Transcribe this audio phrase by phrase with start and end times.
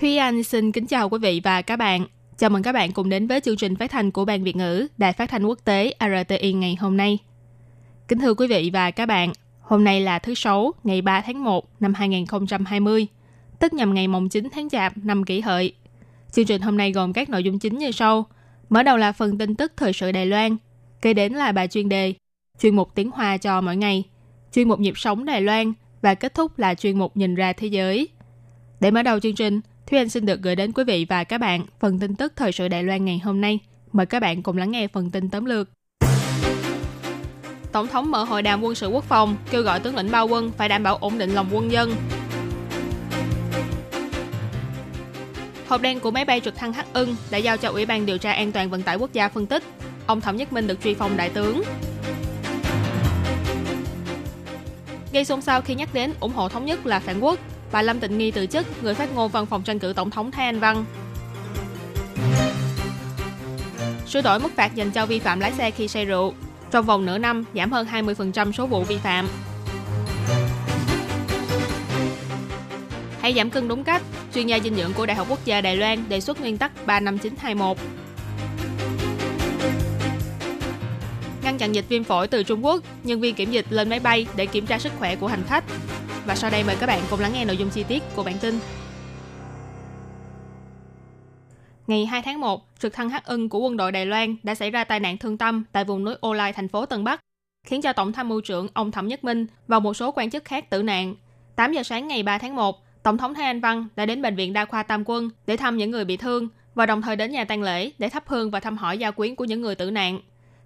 [0.00, 2.06] Thúy Anh xin kính chào quý vị và các bạn.
[2.38, 4.86] Chào mừng các bạn cùng đến với chương trình phát thanh của Ban Việt ngữ
[4.98, 7.18] Đài Phát thanh Quốc tế RTI ngày hôm nay.
[8.08, 11.44] Kính thưa quý vị và các bạn, hôm nay là thứ Sáu, ngày 3 tháng
[11.44, 13.06] 1 năm 2020,
[13.58, 15.74] tức nhằm ngày mùng 9 tháng Chạp năm kỷ hợi.
[16.32, 18.26] Chương trình hôm nay gồm các nội dung chính như sau.
[18.68, 20.56] Mở đầu là phần tin tức thời sự Đài Loan,
[21.02, 22.14] kế đến là bài chuyên đề,
[22.60, 24.04] chuyên mục tiếng Hoa cho mỗi ngày,
[24.52, 25.72] chuyên mục nhịp sống Đài Loan
[26.02, 28.08] và kết thúc là chuyên mục nhìn ra thế giới.
[28.80, 31.38] Để mở đầu chương trình, Thúy Anh xin được gửi đến quý vị và các
[31.38, 33.58] bạn phần tin tức thời sự Đài Loan ngày hôm nay.
[33.92, 35.68] Mời các bạn cùng lắng nghe phần tin tóm lược.
[37.72, 40.50] Tổng thống mở hội đàm quân sự quốc phòng, kêu gọi tướng lĩnh bao quân
[40.56, 41.94] phải đảm bảo ổn định lòng quân dân.
[45.68, 48.18] Hộp đen của máy bay trực thăng Hắc Ưng đã giao cho Ủy ban điều
[48.18, 49.62] tra an toàn vận tải quốc gia phân tích.
[50.06, 51.62] Ông Thẩm Nhất Minh được truy phong đại tướng.
[55.12, 57.38] Gây xôn xao khi nhắc đến ủng hộ thống nhất là phản quốc,
[57.72, 60.30] bà Lâm Tịnh Nghi từ chức người phát ngôn văn phòng tranh cử tổng thống
[60.30, 60.84] Thái Anh Văn.
[64.06, 66.34] Sửa đổi mức phạt dành cho vi phạm lái xe khi say rượu.
[66.70, 69.28] Trong vòng nửa năm, giảm hơn 20% số vụ vi phạm.
[73.20, 74.02] Hãy giảm cân đúng cách.
[74.34, 76.86] Chuyên gia dinh dưỡng của Đại học Quốc gia Đài Loan đề xuất nguyên tắc
[76.86, 77.76] 35921.
[81.42, 84.26] Ngăn chặn dịch viêm phổi từ Trung Quốc, nhân viên kiểm dịch lên máy bay
[84.36, 85.64] để kiểm tra sức khỏe của hành khách.
[86.26, 88.38] Và sau đây mời các bạn cùng lắng nghe nội dung chi tiết của bản
[88.40, 88.58] tin.
[91.86, 94.70] Ngày 2 tháng 1, trực thăng Hắc Ưng của quân đội Đài Loan đã xảy
[94.70, 97.20] ra tai nạn thương tâm tại vùng núi Ô Lai, thành phố Tân Bắc,
[97.66, 100.44] khiến cho Tổng tham mưu trưởng ông Thẩm Nhất Minh và một số quan chức
[100.44, 101.14] khác tử nạn.
[101.56, 104.36] 8 giờ sáng ngày 3 tháng 1, Tổng thống Thái Anh Văn đã đến Bệnh
[104.36, 107.32] viện Đa khoa Tam Quân để thăm những người bị thương và đồng thời đến
[107.32, 109.90] nhà tang lễ để thắp hương và thăm hỏi gia quyến của những người tử
[109.90, 110.20] nạn.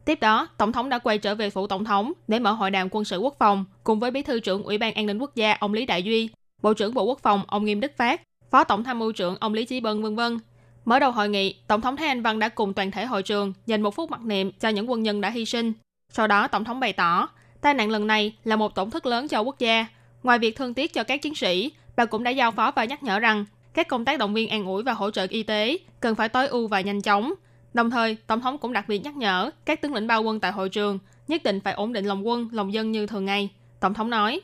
[0.05, 2.89] Tiếp đó, Tổng thống đã quay trở về phủ Tổng thống để mở hội đàm
[2.91, 5.53] quân sự quốc phòng cùng với Bí thư trưởng Ủy ban An ninh Quốc gia
[5.53, 6.29] ông Lý Đại Duy,
[6.63, 8.21] Bộ trưởng Bộ Quốc phòng ông Nghiêm Đức Phát,
[8.51, 10.39] Phó Tổng tham mưu trưởng ông Lý Chí Bân vân vân.
[10.85, 13.53] Mở đầu hội nghị, Tổng thống Thái Anh Văn đã cùng toàn thể hội trường
[13.67, 15.73] dành một phút mặc niệm cho những quân nhân đã hy sinh.
[16.13, 17.29] Sau đó, Tổng thống bày tỏ,
[17.61, 19.87] tai nạn lần này là một tổn thất lớn cho quốc gia.
[20.23, 23.03] Ngoài việc thương tiếc cho các chiến sĩ, bà cũng đã giao phó và nhắc
[23.03, 23.45] nhở rằng
[23.75, 26.47] các công tác động viên an ủi và hỗ trợ y tế cần phải tối
[26.47, 27.35] ưu và nhanh chóng.
[27.75, 30.53] Đồng thời, Tổng thống cũng đặc biệt nhắc nhở các tướng lĩnh bao quân tại
[30.53, 30.99] hội trường
[31.29, 33.51] nhất định phải ổn định lòng quân, lòng dân như thường ngày.
[33.81, 34.41] Tổng thống nói,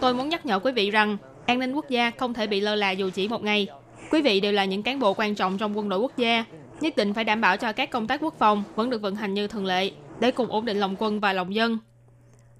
[0.00, 2.74] Tôi muốn nhắc nhở quý vị rằng an ninh quốc gia không thể bị lơ
[2.74, 3.66] là dù chỉ một ngày.
[4.10, 6.44] Quý vị đều là những cán bộ quan trọng trong quân đội quốc gia,
[6.80, 9.34] nhất định phải đảm bảo cho các công tác quốc phòng vẫn được vận hành
[9.34, 9.90] như thường lệ
[10.20, 11.78] để cùng ổn định lòng quân và lòng dân.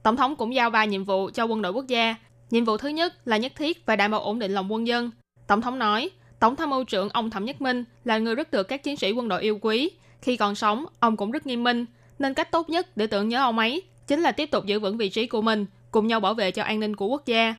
[0.03, 2.15] Tổng thống cũng giao ba nhiệm vụ cho quân đội quốc gia.
[2.51, 5.11] Nhiệm vụ thứ nhất là nhất thiết phải đảm bảo ổn định lòng quân dân.
[5.47, 8.63] Tổng thống nói, Tổng tham mưu trưởng ông Thẩm Nhất Minh là người rất được
[8.63, 9.91] các chiến sĩ quân đội yêu quý.
[10.23, 11.87] Khi còn sống, ông cũng rất nghiêm minh,
[12.19, 14.97] nên cách tốt nhất để tưởng nhớ ông ấy chính là tiếp tục giữ vững
[14.97, 17.55] vị trí của mình, cùng nhau bảo vệ cho an ninh của quốc gia.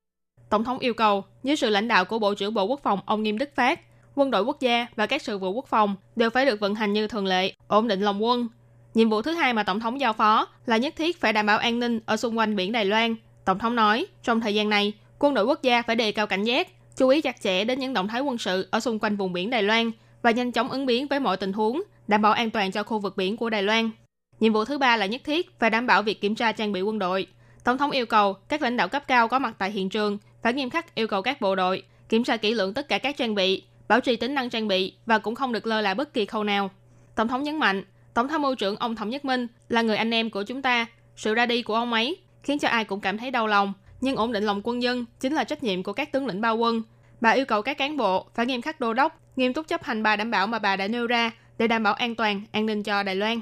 [0.49, 3.23] Tổng thống yêu cầu, dưới sự lãnh đạo của Bộ trưởng Bộ Quốc phòng ông
[3.23, 3.79] Nghiêm Đức Phát,
[4.15, 6.93] quân đội quốc gia và các sự vụ quốc phòng đều phải được vận hành
[6.93, 8.47] như thường lệ, ổn định lòng quân.
[8.93, 11.57] Nhiệm vụ thứ hai mà Tổng thống giao phó là nhất thiết phải đảm bảo
[11.57, 13.15] an ninh ở xung quanh biển Đài Loan.
[13.45, 16.43] Tổng thống nói, trong thời gian này, quân đội quốc gia phải đề cao cảnh
[16.43, 19.33] giác, chú ý chặt chẽ đến những động thái quân sự ở xung quanh vùng
[19.33, 22.49] biển Đài Loan và nhanh chóng ứng biến với mọi tình huống, đảm bảo an
[22.49, 23.89] toàn cho khu vực biển của Đài Loan.
[24.39, 26.81] Nhiệm vụ thứ ba là nhất thiết phải đảm bảo việc kiểm tra trang bị
[26.81, 27.27] quân đội.
[27.63, 30.53] Tổng thống yêu cầu các lãnh đạo cấp cao có mặt tại hiện trường phải
[30.53, 33.35] nghiêm khắc yêu cầu các bộ đội kiểm tra kỹ lưỡng tất cả các trang
[33.35, 36.25] bị, bảo trì tính năng trang bị và cũng không được lơ là bất kỳ
[36.25, 36.69] khâu nào.
[37.15, 37.83] Tổng thống nhấn mạnh,
[38.13, 40.85] Tổng tham mưu trưởng ông Thẩm Nhất Minh là người anh em của chúng ta.
[41.15, 44.15] Sự ra đi của ông ấy khiến cho ai cũng cảm thấy đau lòng, nhưng
[44.15, 46.81] ổn định lòng quân dân chính là trách nhiệm của các tướng lĩnh bao quân.
[47.21, 50.03] Bà yêu cầu các cán bộ phải nghiêm khắc đô đốc, nghiêm túc chấp hành
[50.03, 52.83] bà đảm bảo mà bà đã nêu ra để đảm bảo an toàn, an ninh
[52.83, 53.39] cho Đài Loan.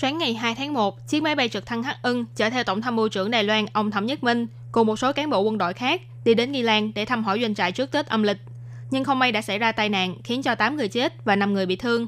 [0.00, 2.80] Sáng ngày 2 tháng 1, chiếc máy bay trực thăng Hắc Ưng chở theo Tổng
[2.80, 5.58] tham mưu trưởng Đài Loan ông Thẩm Nhất Minh cùng một số cán bộ quân
[5.58, 8.38] đội khác đi đến Nghi Lan để thăm hỏi doanh trại trước Tết âm lịch.
[8.90, 11.54] Nhưng không may đã xảy ra tai nạn khiến cho 8 người chết và 5
[11.54, 12.06] người bị thương.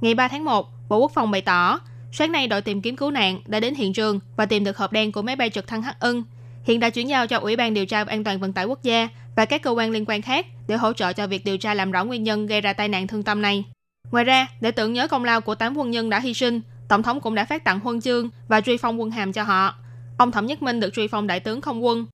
[0.00, 1.80] Ngày 3 tháng 1, Bộ Quốc phòng bày tỏ,
[2.12, 4.92] sáng nay đội tìm kiếm cứu nạn đã đến hiện trường và tìm được hộp
[4.92, 6.24] đen của máy bay trực thăng Hắc Ân.
[6.64, 9.08] Hiện đã chuyển giao cho Ủy ban điều tra an toàn vận tải quốc gia
[9.36, 11.90] và các cơ quan liên quan khác để hỗ trợ cho việc điều tra làm
[11.90, 13.64] rõ nguyên nhân gây ra tai nạn thương tâm này.
[14.10, 17.02] Ngoài ra, để tưởng nhớ công lao của 8 quân nhân đã hy sinh, Tổng
[17.02, 19.74] thống cũng đã phát tặng huân chương và truy phong quân hàm cho họ.
[20.18, 22.06] Ông Thẩm Nhất Minh được truy phong đại tướng không quân.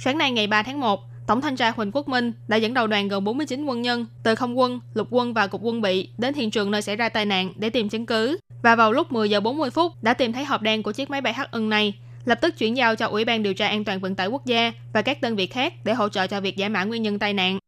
[0.00, 2.86] Sáng nay ngày 3 tháng 1, Tổng thanh tra Huỳnh Quốc Minh đã dẫn đầu
[2.86, 6.34] đoàn gồm 49 quân nhân từ không quân, lục quân và cục quân bị đến
[6.34, 8.38] hiện trường nơi xảy ra tai nạn để tìm chứng cứ.
[8.62, 11.20] Và vào lúc 10 giờ 40 phút đã tìm thấy hộp đen của chiếc máy
[11.20, 11.94] bay hắc ưng này,
[12.24, 14.72] lập tức chuyển giao cho Ủy ban điều tra an toàn vận tải quốc gia
[14.92, 17.34] và các đơn vị khác để hỗ trợ cho việc giải mã nguyên nhân tai
[17.34, 17.58] nạn.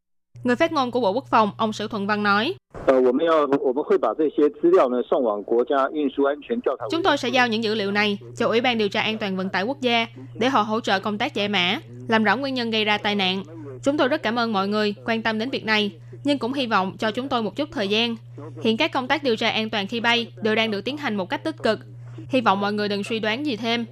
[0.44, 2.54] Người phát ngôn của Bộ Quốc phòng, ông Sử Thuận Văn nói,
[6.90, 9.36] Chúng tôi sẽ giao những dữ liệu này cho Ủy ban điều tra an toàn
[9.36, 11.78] vận tải quốc gia để họ hỗ trợ công tác giải mã,
[12.08, 13.42] làm rõ nguyên nhân gây ra tai nạn.
[13.82, 15.92] Chúng tôi rất cảm ơn mọi người quan tâm đến việc này,
[16.24, 18.16] nhưng cũng hy vọng cho chúng tôi một chút thời gian.
[18.62, 21.16] Hiện các công tác điều tra an toàn khi bay đều đang được tiến hành
[21.16, 21.80] một cách tích cực.
[22.28, 23.86] Hy vọng mọi người đừng suy đoán gì thêm.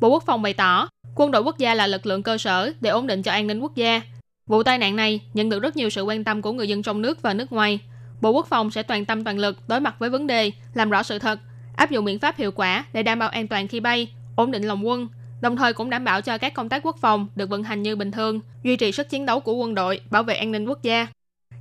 [0.00, 2.90] Bộ Quốc phòng bày tỏ, quân đội quốc gia là lực lượng cơ sở để
[2.90, 4.00] ổn định cho an ninh quốc gia.
[4.48, 7.02] Vụ tai nạn này nhận được rất nhiều sự quan tâm của người dân trong
[7.02, 7.80] nước và nước ngoài.
[8.20, 11.02] Bộ Quốc phòng sẽ toàn tâm toàn lực đối mặt với vấn đề, làm rõ
[11.02, 11.40] sự thật,
[11.76, 14.62] áp dụng biện pháp hiệu quả để đảm bảo an toàn khi bay, ổn định
[14.62, 15.08] lòng quân,
[15.40, 17.96] đồng thời cũng đảm bảo cho các công tác quốc phòng được vận hành như
[17.96, 20.82] bình thường, duy trì sức chiến đấu của quân đội, bảo vệ an ninh quốc
[20.82, 21.06] gia.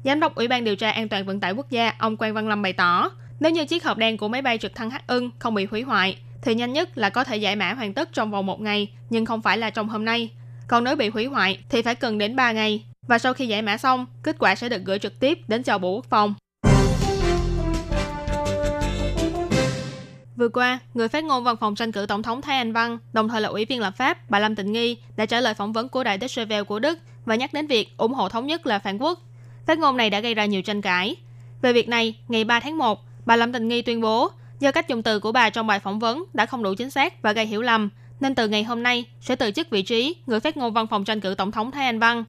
[0.04, 2.48] Giám đốc Ủy ban điều tra an toàn vận tải quốc gia ông Quang Văn
[2.48, 5.30] Lâm bày tỏ, nếu như chiếc hộp đen của máy bay trực thăng H ưng
[5.40, 8.31] không bị hủy hoại, thì nhanh nhất là có thể giải mã hoàn tất trong
[8.31, 10.30] vòng một ngày, nhưng không phải là trong hôm nay.
[10.68, 12.86] Còn nếu bị hủy hoại thì phải cần đến 3 ngày.
[13.08, 15.78] Và sau khi giải mã xong, kết quả sẽ được gửi trực tiếp đến cho
[15.78, 16.34] Bộ Quốc phòng.
[20.36, 23.30] Vừa qua, người phát ngôn văn phòng tranh cử tổng thống Thái Anh Văn, đồng
[23.30, 25.90] thời là ủy viên lập pháp, bà Lâm Tịnh Nghi đã trả lời phỏng vấn
[25.90, 28.80] của Đại Deutsche Welle của Đức và nhắc đến việc ủng hộ thống nhất là
[28.80, 29.19] phản quốc.
[29.66, 31.16] Phát ngôn này đã gây ra nhiều tranh cãi.
[31.62, 34.88] Về việc này, ngày 3 tháng 1, bà Lâm Tịnh Nghi tuyên bố do cách
[34.88, 37.46] dùng từ của bà trong bài phỏng vấn đã không đủ chính xác và gây
[37.46, 40.74] hiểu lầm, nên từ ngày hôm nay sẽ từ chức vị trí người phát ngôn
[40.74, 42.24] văn phòng tranh cử tổng thống Thái Anh Văn.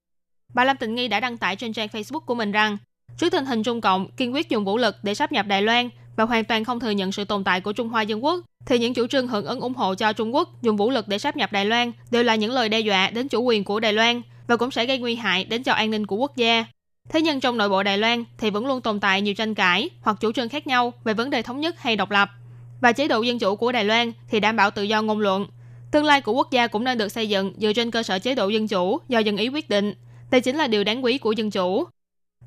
[0.54, 2.78] Bà Lâm Tịnh Nghi đã đăng tải trên trang Facebook của mình rằng
[3.18, 5.88] trước tình hình Trung Cộng kiên quyết dùng vũ lực để sáp nhập Đài Loan
[6.16, 8.78] và hoàn toàn không thừa nhận sự tồn tại của Trung Hoa Dân Quốc, thì
[8.78, 11.36] những chủ trương hưởng ứng ủng hộ cho Trung Quốc dùng vũ lực để sáp
[11.36, 14.22] nhập Đài Loan đều là những lời đe dọa đến chủ quyền của Đài Loan
[14.46, 16.64] và cũng sẽ gây nguy hại đến cho an ninh của quốc gia.
[17.08, 19.90] Thế nhưng trong nội bộ Đài Loan thì vẫn luôn tồn tại nhiều tranh cãi
[20.02, 22.28] hoặc chủ trương khác nhau về vấn đề thống nhất hay độc lập.
[22.80, 25.46] Và chế độ dân chủ của Đài Loan thì đảm bảo tự do ngôn luận.
[25.90, 28.34] Tương lai của quốc gia cũng nên được xây dựng dựa trên cơ sở chế
[28.34, 29.94] độ dân chủ do dân ý quyết định.
[30.30, 31.84] Đây chính là điều đáng quý của dân chủ.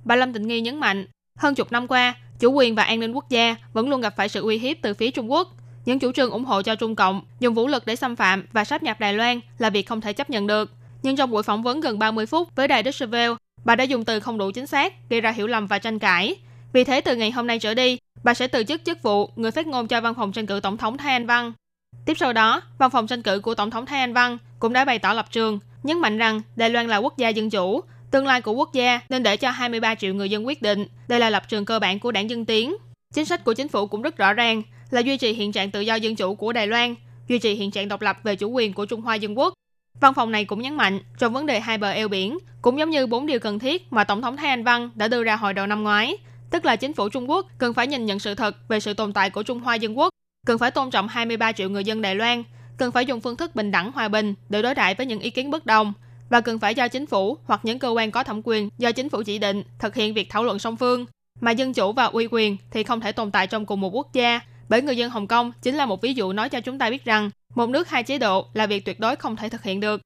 [0.03, 1.05] Bà Lâm Tịnh Nghi nhấn mạnh,
[1.37, 4.29] hơn chục năm qua, chủ quyền và an ninh quốc gia vẫn luôn gặp phải
[4.29, 5.47] sự uy hiếp từ phía Trung Quốc.
[5.85, 8.63] Những chủ trương ủng hộ cho Trung Cộng dùng vũ lực để xâm phạm và
[8.63, 10.71] sáp nhập Đài Loan là việc không thể chấp nhận được.
[11.03, 13.27] Nhưng trong buổi phỏng vấn gần 30 phút với đài Deutsche
[13.65, 16.35] bà đã dùng từ không đủ chính xác, gây ra hiểu lầm và tranh cãi.
[16.73, 19.51] Vì thế từ ngày hôm nay trở đi, bà sẽ từ chức chức vụ người
[19.51, 21.53] phát ngôn cho văn phòng tranh cử tổng thống Thái Anh Văn.
[22.11, 24.85] Tiếp sau đó, văn phòng tranh cử của tổng thống Thái Anh Văn cũng đã
[24.85, 28.27] bày tỏ lập trường, nhấn mạnh rằng Đài Loan là quốc gia dân chủ, tương
[28.27, 30.87] lai của quốc gia nên để cho 23 triệu người dân quyết định.
[31.07, 32.75] Đây là lập trường cơ bản của đảng Dân Tiến.
[33.13, 35.81] Chính sách của chính phủ cũng rất rõ ràng là duy trì hiện trạng tự
[35.81, 36.95] do dân chủ của Đài Loan,
[37.27, 39.53] duy trì hiện trạng độc lập về chủ quyền của Trung Hoa Dân Quốc.
[39.99, 42.89] Văn phòng này cũng nhấn mạnh trong vấn đề hai bờ eo biển, cũng giống
[42.89, 45.53] như bốn điều cần thiết mà Tổng thống Thái Anh Văn đã đưa ra hồi
[45.53, 46.17] đầu năm ngoái,
[46.51, 49.13] tức là chính phủ Trung Quốc cần phải nhìn nhận sự thật về sự tồn
[49.13, 50.09] tại của Trung Hoa Dân Quốc,
[50.47, 52.43] cần phải tôn trọng 23 triệu người dân Đài Loan,
[52.77, 55.29] cần phải dùng phương thức bình đẳng hòa bình để đối đại với những ý
[55.29, 55.93] kiến bất đồng
[56.29, 59.09] và cần phải do chính phủ hoặc những cơ quan có thẩm quyền do chính
[59.09, 61.05] phủ chỉ định thực hiện việc thảo luận song phương.
[61.41, 64.13] Mà dân chủ và uy quyền thì không thể tồn tại trong cùng một quốc
[64.13, 64.39] gia,
[64.69, 67.05] bởi người dân Hồng Kông chính là một ví dụ nói cho chúng ta biết
[67.05, 70.01] rằng một nước hai chế độ là việc tuyệt đối không thể thực hiện được.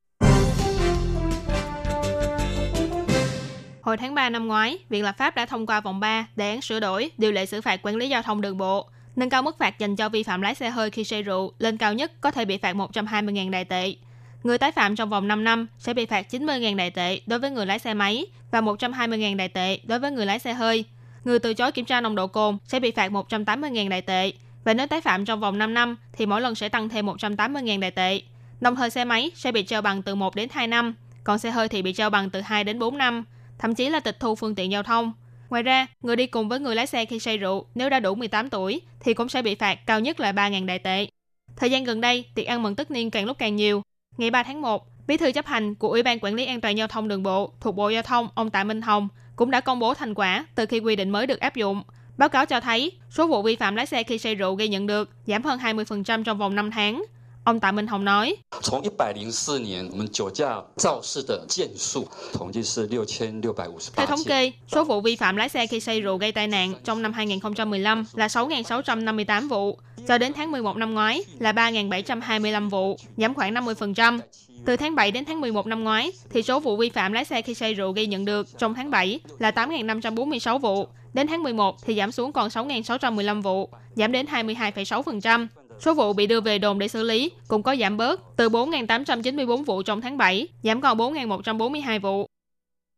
[3.82, 6.62] Hồi tháng 3 năm ngoái, Viện Lập pháp đã thông qua vòng 3 đề án
[6.62, 9.58] sửa đổi điều lệ xử phạt quản lý giao thông đường bộ, nâng cao mức
[9.58, 12.32] phạt dành cho vi phạm lái xe hơi khi say rượu lên cao nhất có
[12.32, 13.96] thể bị phạt 120.000 đại tệ.
[14.44, 17.52] Người tái phạm trong vòng 5 năm sẽ bị phạt 90.000 đại tệ đối với
[17.52, 20.86] người lái xe máy và 120.000 đại tệ đối với người lái xe hơi.
[21.24, 24.32] Người từ chối kiểm tra nồng độ cồn sẽ bị phạt 180.000 đại tệ.
[24.64, 27.80] Và nếu tái phạm trong vòng 5 năm thì mỗi lần sẽ tăng thêm 180.000
[27.80, 28.22] đại tệ.
[28.62, 31.52] Đồng thời xe máy sẽ bị treo bằng từ 1 đến 2 năm, còn xe
[31.52, 33.24] hơi thì bị treo bằng từ 2 đến 4 năm,
[33.58, 35.14] thậm chí là tịch thu phương tiện giao thông.
[35.50, 38.16] Ngoài ra, người đi cùng với người lái xe khi say rượu nếu đã đủ
[38.16, 41.08] 18 tuổi thì cũng sẽ bị phạt cao nhất là 3.000 đại tệ.
[41.56, 43.82] Thời gian gần đây, tiệc ăn mừng tất niên càng lúc càng nhiều,
[44.18, 46.78] Ngày 3 tháng 1, Bí thư chấp hành của Ủy ban Quản lý An toàn
[46.78, 49.80] Giao thông Đường bộ thuộc Bộ Giao thông ông Tạ Minh Hồng cũng đã công
[49.80, 51.84] bố thành quả từ khi quy định mới được áp dụng.
[52.18, 54.88] Báo cáo cho thấy, số vụ vi phạm lái xe khi say rượu ghi nhận
[54.88, 57.04] được giảm hơn 20% trong vòng 5 tháng.
[57.46, 58.36] Ông Tạ Minh Hồng nói,
[63.96, 66.74] Theo thống kê, số vụ vi phạm lái xe khi say rượu gây tai nạn
[66.84, 72.98] trong năm 2015 là 6.658 vụ, cho đến tháng 11 năm ngoái là 3.725 vụ,
[73.18, 74.20] giảm khoảng 50%.
[74.66, 77.42] Từ tháng 7 đến tháng 11 năm ngoái, thì số vụ vi phạm lái xe
[77.42, 81.76] khi say rượu ghi nhận được trong tháng 7 là 8.546 vụ, đến tháng 11
[81.86, 85.48] thì giảm xuống còn 6.615 vụ, giảm đến 22,6%.
[85.80, 89.64] Số vụ bị đưa về đồn để xử lý cũng có giảm bớt từ 4.894
[89.64, 92.28] vụ trong tháng 7, giảm còn 4.142 vụ.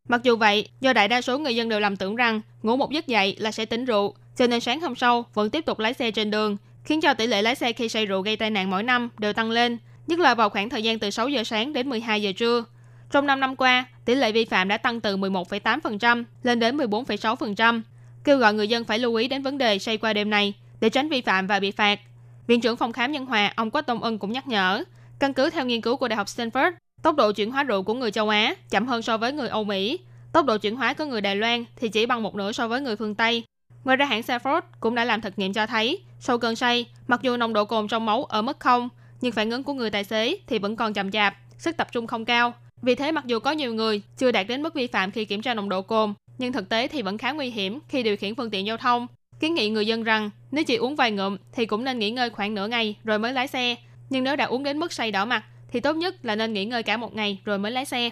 [0.08, 2.92] Mặc dù vậy, do đại đa số người dân đều lầm tưởng rằng ngủ một
[2.92, 5.94] giấc dậy là sẽ tỉnh rượu, cho nên sáng hôm sau vẫn tiếp tục lái
[5.94, 8.70] xe trên đường, khiến cho tỷ lệ lái xe khi say rượu gây tai nạn
[8.70, 11.74] mỗi năm đều tăng lên, nhất là vào khoảng thời gian từ 6 giờ sáng
[11.74, 12.64] đến 12 giờ trưa.
[13.12, 17.82] Trong 5 năm qua, tỷ lệ vi phạm đã tăng từ 11,8% lên đến 14,6%,
[18.24, 20.90] kêu gọi người dân phải lưu ý đến vấn đề say qua đêm này để
[20.90, 22.00] tránh vi phạm và bị phạt.
[22.48, 24.84] Viện trưởng phòng khám nhân hòa ông Quách Tông Ân cũng nhắc nhở,
[25.20, 27.94] căn cứ theo nghiên cứu của Đại học Stanford, tốc độ chuyển hóa rượu của
[27.94, 30.00] người châu Á chậm hơn so với người Âu Mỹ.
[30.34, 32.82] Tốc độ chuyển hóa của người Đài Loan thì chỉ bằng một nửa so với
[32.82, 33.44] người phương Tây.
[33.84, 37.22] Ngoài ra hãng Stanford cũng đã làm thực nghiệm cho thấy, sau cơn say, mặc
[37.22, 38.90] dù nồng độ cồn trong máu ở mức không,
[39.22, 42.08] nhưng phản ứng của người tài xế thì vẫn còn chậm chạp, sức tập trung
[42.08, 42.54] không cao.
[42.82, 45.42] Vì thế mặc dù có nhiều người chưa đạt đến mức vi phạm khi kiểm
[45.42, 48.36] tra nồng độ cồn, nhưng thực tế thì vẫn khá nguy hiểm khi điều khiển
[48.36, 49.08] phương tiện giao thông.
[49.40, 52.30] Kiến nghị người dân rằng nếu chỉ uống vài ngụm thì cũng nên nghỉ ngơi
[52.30, 53.76] khoảng nửa ngày rồi mới lái xe.
[54.10, 56.66] Nhưng nếu đã uống đến mức say đỏ mặt thì tốt nhất là nên nghỉ
[56.66, 58.10] ngơi cả một ngày rồi mới lái xe.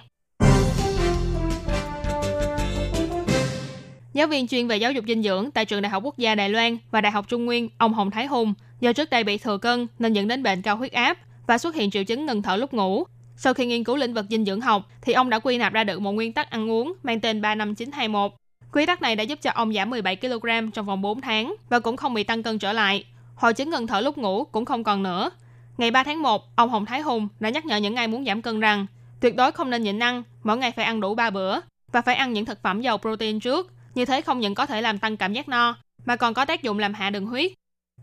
[4.14, 6.50] Giáo viên chuyên về giáo dục dinh dưỡng tại trường Đại học Quốc gia Đài
[6.50, 9.58] Loan và Đại học Trung Nguyên, ông Hồng Thái Hùng, do trước đây bị thừa
[9.58, 11.18] cân nên dẫn đến bệnh cao huyết áp
[11.48, 13.04] và xuất hiện triệu chứng ngừng thở lúc ngủ.
[13.38, 15.84] Sau khi nghiên cứu lĩnh vực dinh dưỡng học, thì ông đã quy nạp ra
[15.84, 18.32] được một nguyên tắc ăn uống mang tên 35921.
[18.76, 21.80] Quy tắc này đã giúp cho ông giảm 17 kg trong vòng 4 tháng và
[21.80, 23.06] cũng không bị tăng cân trở lại.
[23.36, 25.30] Hội chứng ngừng thở lúc ngủ cũng không còn nữa.
[25.78, 28.42] Ngày 3 tháng 1, ông Hồng Thái Hùng đã nhắc nhở những ai muốn giảm
[28.42, 28.86] cân rằng
[29.20, 31.60] tuyệt đối không nên nhịn ăn, mỗi ngày phải ăn đủ 3 bữa
[31.92, 33.74] và phải ăn những thực phẩm giàu protein trước.
[33.96, 36.64] Như thế không những có thể làm tăng cảm giác no, mà còn có tác
[36.64, 37.52] dụng làm hạ đường huyết.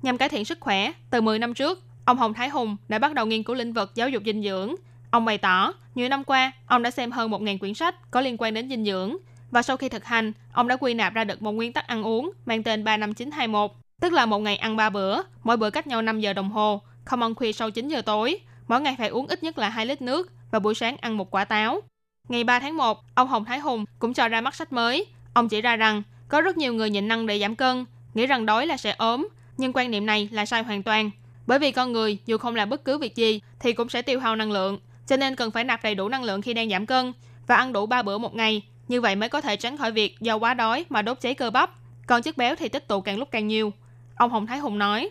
[0.03, 3.15] Nhằm cải thiện sức khỏe, từ 10 năm trước, ông Hồng Thái Hùng đã bắt
[3.15, 4.75] đầu nghiên cứu lĩnh vực giáo dục dinh dưỡng.
[5.11, 8.37] Ông bày tỏ, nhiều năm qua, ông đã xem hơn 1.000 quyển sách có liên
[8.39, 9.17] quan đến dinh dưỡng
[9.53, 12.03] và sau khi thực hành, ông đã quy nạp ra được một nguyên tắc ăn
[12.03, 16.03] uống mang tên 35921, tức là một ngày ăn 3 bữa, mỗi bữa cách nhau
[16.03, 19.27] 5 giờ đồng hồ, không ăn khuya sau 9 giờ tối, mỗi ngày phải uống
[19.27, 21.81] ít nhất là 2 lít nước và buổi sáng ăn một quả táo.
[22.29, 25.07] Ngày 3 tháng 1, ông Hồng Thái Hùng cũng cho ra mắt sách mới.
[25.35, 28.47] Ông chỉ ra rằng có rất nhiều người nhịn ăn để giảm cân, nghĩ rằng
[28.47, 31.11] đói là sẽ ốm, nhưng quan niệm này là sai hoàn toàn.
[31.47, 34.21] Bởi vì con người dù không làm bất cứ việc gì thì cũng sẽ tiêu
[34.21, 36.87] hao năng lượng, cho nên cần phải nạp đầy đủ năng lượng khi đang giảm
[36.87, 37.13] cân
[37.47, 40.21] và ăn đủ 3 bữa một ngày như vậy mới có thể tránh khỏi việc
[40.21, 41.71] do quá đói mà đốt cháy cơ bắp.
[42.07, 43.73] Còn chất béo thì tích tụ càng lúc càng nhiều.
[44.17, 45.11] Ông Hồng Thái Hùng nói.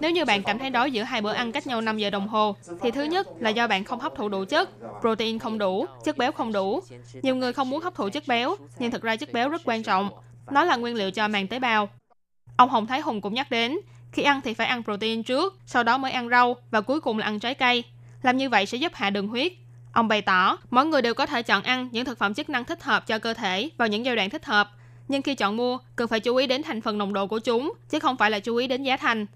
[0.00, 2.28] Nếu như bạn cảm thấy đói giữa hai bữa ăn cách nhau 5 giờ đồng
[2.28, 5.86] hồ, thì thứ nhất là do bạn không hấp thụ đủ chất, protein không đủ,
[6.04, 6.80] chất béo không đủ.
[7.22, 9.82] Nhiều người không muốn hấp thụ chất béo, nhưng thực ra chất béo rất quan
[9.82, 10.10] trọng.
[10.50, 11.88] Nó là nguyên liệu cho màng tế bào.
[12.56, 13.76] Ông Hồng Thái Hùng cũng nhắc đến,
[14.12, 17.18] khi ăn thì phải ăn protein trước, sau đó mới ăn rau và cuối cùng
[17.18, 17.84] là ăn trái cây.
[18.26, 19.52] Làm như vậy sẽ giúp hạ đường huyết.
[19.92, 22.64] Ông bày tỏ, mỗi người đều có thể chọn ăn những thực phẩm chức năng
[22.64, 24.70] thích hợp cho cơ thể vào những giai đoạn thích hợp.
[25.08, 27.72] Nhưng khi chọn mua, cần phải chú ý đến thành phần nồng độ của chúng,
[27.88, 29.26] chứ không phải là chú ý đến giá thành.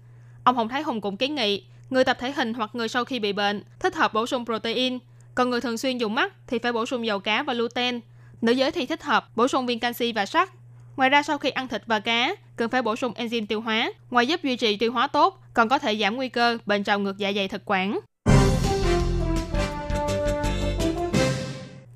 [0.43, 3.19] Ông Hồng Thái Hùng cũng kiến nghị, người tập thể hình hoặc người sau khi
[3.19, 4.99] bị bệnh thích hợp bổ sung protein,
[5.35, 7.99] còn người thường xuyên dùng mắt thì phải bổ sung dầu cá và lutein.
[8.41, 10.49] Nữ giới thì thích hợp bổ sung viên canxi và sắt.
[10.95, 13.91] Ngoài ra sau khi ăn thịt và cá, cần phải bổ sung enzyme tiêu hóa.
[14.09, 16.99] Ngoài giúp duy trì tiêu hóa tốt, còn có thể giảm nguy cơ bệnh trào
[16.99, 17.99] ngược dạ dày thực quản.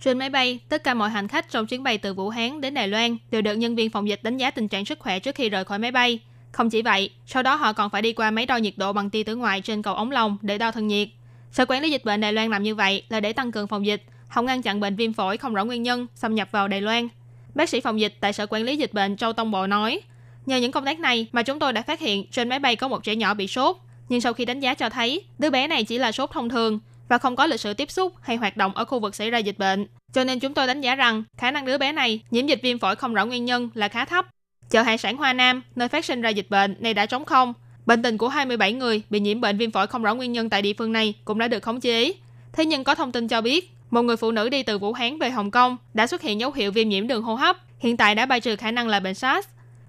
[0.05, 2.73] Trên máy bay, tất cả mọi hành khách trong chuyến bay từ Vũ Hán đến
[2.73, 5.35] Đài Loan đều được nhân viên phòng dịch đánh giá tình trạng sức khỏe trước
[5.35, 6.19] khi rời khỏi máy bay.
[6.51, 9.09] Không chỉ vậy, sau đó họ còn phải đi qua máy đo nhiệt độ bằng
[9.09, 11.07] tia tử ngoại trên cầu ống lồng để đo thân nhiệt.
[11.51, 13.85] Sở quản lý dịch bệnh Đài Loan làm như vậy là để tăng cường phòng
[13.85, 16.81] dịch, không ngăn chặn bệnh viêm phổi không rõ nguyên nhân xâm nhập vào Đài
[16.81, 17.07] Loan.
[17.55, 20.01] Bác sĩ phòng dịch tại Sở quản lý dịch bệnh Châu Tông Bộ nói,
[20.45, 22.87] nhờ những công tác này mà chúng tôi đã phát hiện trên máy bay có
[22.87, 23.77] một trẻ nhỏ bị sốt,
[24.09, 26.79] nhưng sau khi đánh giá cho thấy đứa bé này chỉ là sốt thông thường,
[27.09, 29.37] và không có lịch sử tiếp xúc hay hoạt động ở khu vực xảy ra
[29.37, 29.87] dịch bệnh.
[30.13, 32.79] Cho nên chúng tôi đánh giá rằng khả năng đứa bé này nhiễm dịch viêm
[32.79, 34.25] phổi không rõ nguyên nhân là khá thấp.
[34.69, 37.53] Chợ hải sản Hoa Nam, nơi phát sinh ra dịch bệnh này đã trống không.
[37.85, 40.61] Bệnh tình của 27 người bị nhiễm bệnh viêm phổi không rõ nguyên nhân tại
[40.61, 42.13] địa phương này cũng đã được khống chế.
[42.53, 45.19] Thế nhưng có thông tin cho biết, một người phụ nữ đi từ Vũ Hán
[45.19, 48.15] về Hồng Kông đã xuất hiện dấu hiệu viêm nhiễm đường hô hấp, hiện tại
[48.15, 49.47] đã bài trừ khả năng là bệnh SARS.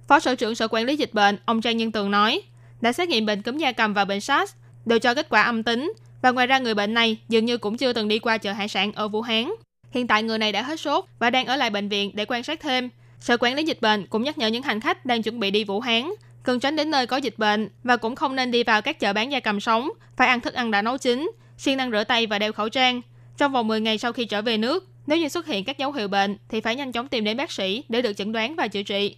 [0.09, 2.43] Phó sở trưởng sở quản lý dịch bệnh, ông Trang Nhân Tường nói,
[2.81, 4.55] đã xét nghiệm bệnh cúm da cầm và bệnh SARS
[4.85, 5.93] đều cho kết quả âm tính,
[6.27, 8.69] và ngoài ra người bệnh này dường như cũng chưa từng đi qua chợ hải
[8.69, 9.51] sản ở Vũ Hán.
[9.91, 12.43] Hiện tại người này đã hết sốt và đang ở lại bệnh viện để quan
[12.43, 12.89] sát thêm.
[13.21, 15.65] Sở quản lý dịch bệnh cũng nhắc nhở những hành khách đang chuẩn bị đi
[15.65, 16.11] Vũ Hán
[16.43, 19.13] cần tránh đến nơi có dịch bệnh và cũng không nên đi vào các chợ
[19.13, 22.27] bán gia cầm sống, phải ăn thức ăn đã nấu chín, siêng năng rửa tay
[22.27, 23.01] và đeo khẩu trang.
[23.37, 25.93] Trong vòng 10 ngày sau khi trở về nước, nếu như xuất hiện các dấu
[25.93, 28.69] hiệu bệnh thì phải nhanh chóng tìm đến bác sĩ để được chẩn đoán và
[28.69, 29.17] chữa trị.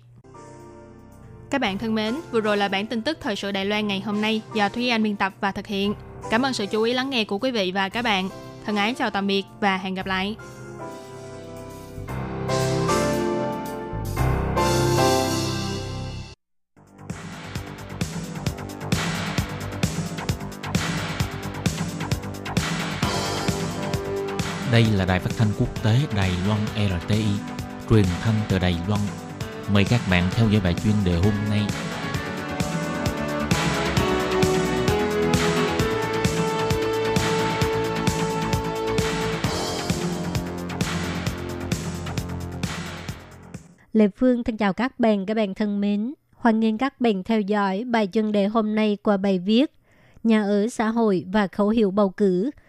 [1.50, 4.00] Các bạn thân mến, vừa rồi là bản tin tức thời sự Đài Loan ngày
[4.00, 5.94] hôm nay do Thúy Anh biên tập và thực hiện.
[6.30, 8.28] Cảm ơn sự chú ý lắng nghe của quý vị và các bạn.
[8.66, 10.36] Thân ái chào tạm biệt và hẹn gặp lại.
[24.72, 27.24] Đây là đài phát thanh quốc tế Đài Loan RTI,
[27.90, 29.00] truyền thanh từ Đài Loan.
[29.72, 31.62] Mời các bạn theo dõi bài chuyên đề hôm nay
[43.98, 46.14] Lê Phương thân chào các bạn, các bạn thân mến.
[46.34, 49.72] Hoan nghênh các bạn theo dõi bài chuyên đề hôm nay qua bài viết
[50.24, 52.50] Nhà ở xã hội và khẩu hiệu bầu cử–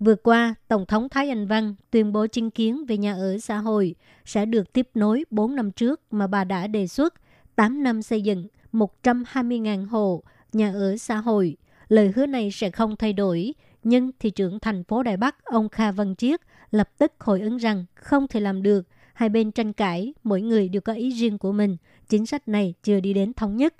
[0.00, 3.58] Vừa qua, Tổng thống Thái Anh Văn tuyên bố chính kiến về nhà ở xã
[3.58, 7.14] hội sẽ được tiếp nối 4 năm trước mà bà đã đề xuất
[7.56, 11.56] 8 năm xây dựng 120.000 hộ nhà ở xã hội.
[11.88, 15.68] Lời hứa này sẽ không thay đổi, nhưng thị trưởng thành phố Đài Bắc ông
[15.68, 16.40] Kha Văn Chiết
[16.70, 18.86] lập tức hồi ứng rằng không thể làm được.
[19.16, 21.76] Hai bên tranh cãi, mỗi người đều có ý riêng của mình.
[22.08, 23.74] Chính sách này chưa đi đến thống nhất.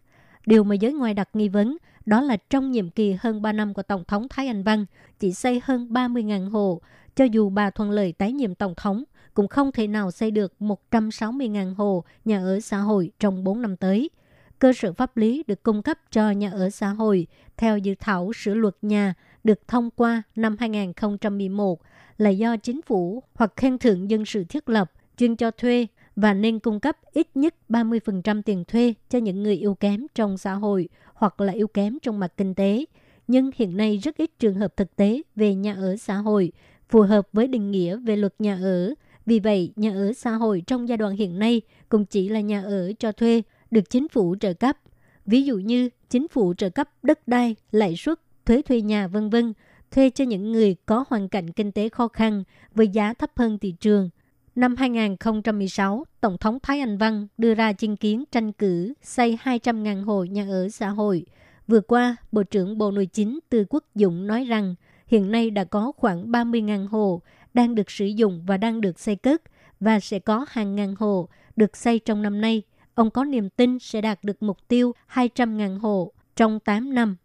[0.47, 1.77] Điều mà giới ngoài đặt nghi vấn
[2.07, 4.87] đó là trong nhiệm kỳ hơn 3 năm của Tổng thống Thái Anh Văn,
[5.19, 6.81] chỉ xây hơn 30.000 hồ
[7.17, 10.53] Cho dù bà thuận lợi tái nhiệm Tổng thống, cũng không thể nào xây được
[10.61, 14.11] 160.000 hồ nhà ở xã hội trong 4 năm tới.
[14.59, 17.27] Cơ sở pháp lý được cung cấp cho nhà ở xã hội
[17.57, 19.15] theo dự thảo sửa luật nhà
[19.45, 21.81] được thông qua năm 2011
[22.19, 26.35] là do chính phủ hoặc khen thưởng dân sự thiết lập chuyên cho thuê và
[26.35, 30.53] nên cung cấp ít nhất 30% tiền thuê cho những người yếu kém trong xã
[30.53, 32.85] hội hoặc là yếu kém trong mặt kinh tế.
[33.29, 36.53] Nhưng hiện nay rất ít trường hợp thực tế về nhà ở xã hội
[36.89, 38.95] phù hợp với định nghĩa về luật nhà ở.
[39.27, 42.63] Vì vậy, nhà ở xã hội trong giai đoạn hiện nay cũng chỉ là nhà
[42.63, 44.79] ở cho thuê được chính phủ trợ cấp.
[45.27, 49.31] Ví dụ như chính phủ trợ cấp đất đai, lãi suất, thuế thuê nhà vân
[49.31, 49.53] vân,
[49.91, 52.45] thuê cho những người có hoàn cảnh kinh tế khó khăn
[52.75, 54.11] với giá thấp hơn thị trường
[54.57, 60.05] Năm 2016, Tổng thống Thái Anh Văn đưa ra chứng kiến tranh cử xây 200.000
[60.05, 61.27] hộ nhà ở xã hội.
[61.69, 64.75] Vừa qua, Bộ trưởng Bộ Nội chính Tư Quốc Dũng nói rằng
[65.07, 67.23] hiện nay đã có khoảng 30.000 hộ
[67.55, 69.43] đang được sử dụng và đang được xây cất
[69.81, 72.63] và sẽ có hàng ngàn hộ được xây trong năm nay.
[72.95, 77.17] Ông có niềm tin sẽ đạt được mục tiêu 200.000 hộ trong 8 năm.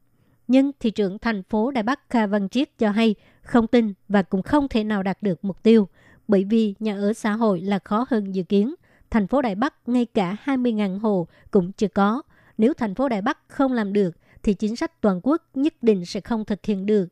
[0.47, 4.21] Nhưng thị trưởng thành phố Đài Bắc Kha Văn Chiết cho hay không tin và
[4.21, 5.87] cũng không thể nào đạt được mục tiêu–
[6.31, 8.75] bởi vì nhà ở xã hội là khó hơn dự kiến.
[9.09, 12.21] Thành phố Đài Bắc ngay cả 20.000 hộ cũng chưa có.
[12.57, 16.05] Nếu thành phố Đài Bắc không làm được, thì chính sách toàn quốc nhất định
[16.05, 17.07] sẽ không thực hiện được.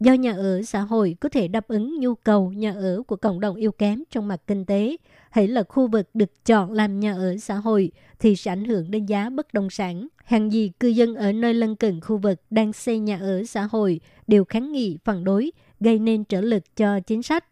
[0.00, 3.40] Do nhà ở xã hội có thể đáp ứng nhu cầu nhà ở của cộng
[3.40, 4.96] đồng yếu kém trong mặt kinh tế,
[5.30, 8.90] hãy là khu vực được chọn làm nhà ở xã hội thì sẽ ảnh hưởng
[8.90, 10.08] đến giá bất động sản.
[10.24, 13.62] Hàng gì cư dân ở nơi lân cận khu vực đang xây nhà ở xã
[13.62, 17.44] hội đều kháng nghị phản đối, gây nên trở lực cho chính sách.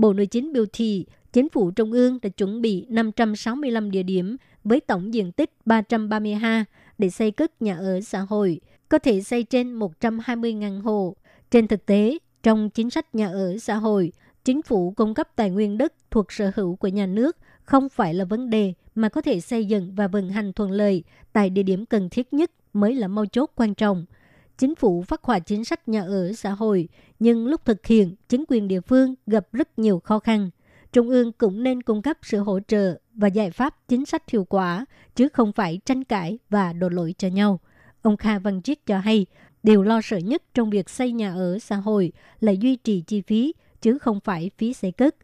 [0.00, 4.36] Bộ Nội chính biểu thị, chính phủ Trung ương đã chuẩn bị 565 địa điểm
[4.64, 6.64] với tổng diện tích 330 ha
[6.98, 11.16] để xây cất nhà ở xã hội, có thể xây trên 120.000 hộ.
[11.50, 14.12] Trên thực tế, trong chính sách nhà ở xã hội,
[14.44, 18.14] chính phủ cung cấp tài nguyên đất thuộc sở hữu của nhà nước không phải
[18.14, 21.62] là vấn đề mà có thể xây dựng và vận hành thuận lợi tại địa
[21.62, 24.04] điểm cần thiết nhất mới là mâu chốt quan trọng–
[24.60, 28.44] chính phủ phát họa chính sách nhà ở xã hội, nhưng lúc thực hiện, chính
[28.48, 30.50] quyền địa phương gặp rất nhiều khó khăn.
[30.92, 34.44] Trung ương cũng nên cung cấp sự hỗ trợ và giải pháp chính sách hiệu
[34.44, 37.60] quả, chứ không phải tranh cãi và đổ lỗi cho nhau.
[38.02, 39.26] Ông Kha Văn triết cho hay,
[39.62, 43.20] điều lo sợ nhất trong việc xây nhà ở xã hội là duy trì chi
[43.20, 45.16] phí, chứ không phải phí xây cất.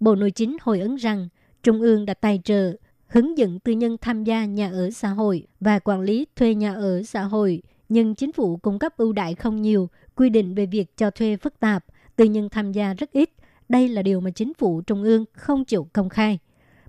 [0.00, 1.28] Bộ Nội chính hồi ứng rằng,
[1.62, 5.46] Trung ương đã tài trợ, hướng dẫn tư nhân tham gia nhà ở xã hội
[5.60, 9.34] và quản lý thuê nhà ở xã hội– nhưng chính phủ cung cấp ưu đại
[9.34, 11.84] không nhiều, quy định về việc cho thuê phức tạp,
[12.16, 13.30] tư nhân tham gia rất ít.
[13.68, 16.38] Đây là điều mà chính phủ trung ương không chịu công khai.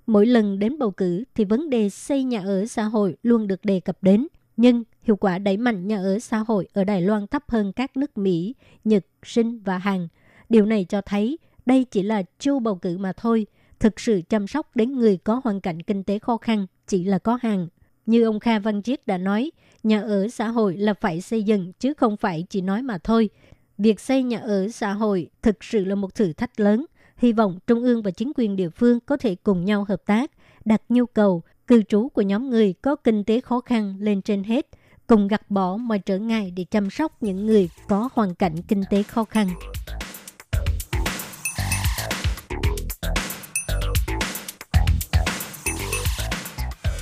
[0.07, 3.65] Mỗi lần đến bầu cử thì vấn đề xây nhà ở xã hội luôn được
[3.65, 4.27] đề cập đến.
[4.57, 7.97] Nhưng hiệu quả đẩy mạnh nhà ở xã hội ở Đài Loan thấp hơn các
[7.97, 10.07] nước Mỹ, Nhật, Sinh và Hàn.
[10.49, 13.45] Điều này cho thấy đây chỉ là chu bầu cử mà thôi.
[13.79, 17.19] Thực sự chăm sóc đến người có hoàn cảnh kinh tế khó khăn chỉ là
[17.19, 17.67] có hàng.
[18.09, 19.51] Như ông Kha Văn Chiết đã nói,
[19.83, 23.29] nhà ở xã hội là phải xây dựng chứ không phải chỉ nói mà thôi.
[23.77, 26.85] Việc xây nhà ở xã hội thực sự là một thử thách lớn.
[27.17, 30.31] Hy vọng Trung ương và chính quyền địa phương có thể cùng nhau hợp tác,
[30.65, 34.43] đặt nhu cầu cư trú của nhóm người có kinh tế khó khăn lên trên
[34.43, 34.67] hết,
[35.07, 38.83] cùng gạt bỏ mọi trở ngại để chăm sóc những người có hoàn cảnh kinh
[38.89, 39.47] tế khó khăn.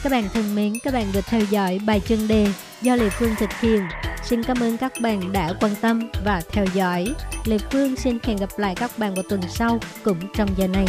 [0.04, 2.48] Các bạn thân mến, các bạn vừa theo dõi bài chân đề
[2.82, 3.82] do Lê Phương thực hiện.
[4.24, 7.08] Xin cảm ơn các bạn đã quan tâm và theo dõi.
[7.46, 10.86] Lê Phương xin hẹn gặp lại các bạn vào tuần sau cũng trong giờ này.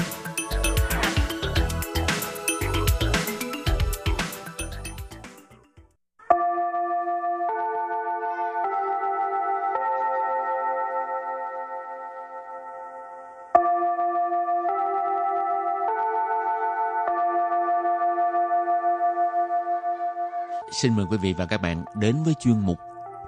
[20.83, 22.79] Xin mời quý vị và các bạn đến với chuyên mục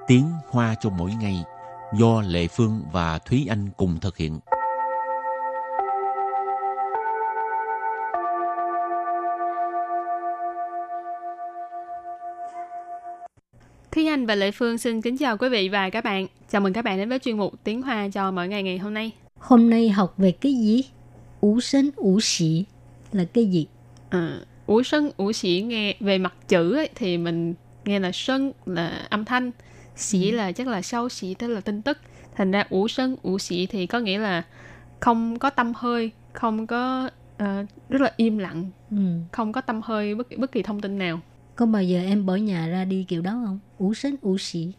[0.07, 1.45] Tiếng Hoa cho mỗi ngày
[1.99, 4.39] do Lệ Phương và Thúy Anh cùng thực hiện.
[13.93, 16.27] Thúy Anh và Lệ Phương xin kính chào quý vị và các bạn.
[16.49, 18.95] Chào mừng các bạn đến với chuyên mục Tiếng Hoa cho mỗi ngày ngày hôm
[18.95, 19.13] nay.
[19.39, 20.85] Hôm nay học về cái gì?
[21.41, 22.65] Ú sinh ú sĩ
[23.13, 23.67] là cái gì?
[24.11, 27.55] À, ủ sân ủ sĩ nghe về mặt chữ ấy, thì mình
[27.85, 29.51] nghe là sân là âm thanh,
[29.97, 30.37] sĩ Ừ.
[30.37, 31.99] là chắc là sau sĩ tức là tin tức.
[32.37, 34.43] Thành ra ủ sân ủ sĩ thì có nghĩa là
[35.01, 38.97] không có tâm hơi, không có ờ, rất là im lặng, Ừ.
[39.33, 41.21] không có tâm hơi bất bất kỳ thông tin nào.
[41.57, 43.59] Có bao giờ em bỏ nhà ra đi kiểu đó không?
[43.79, 44.73] Ú sinh ú sĩ.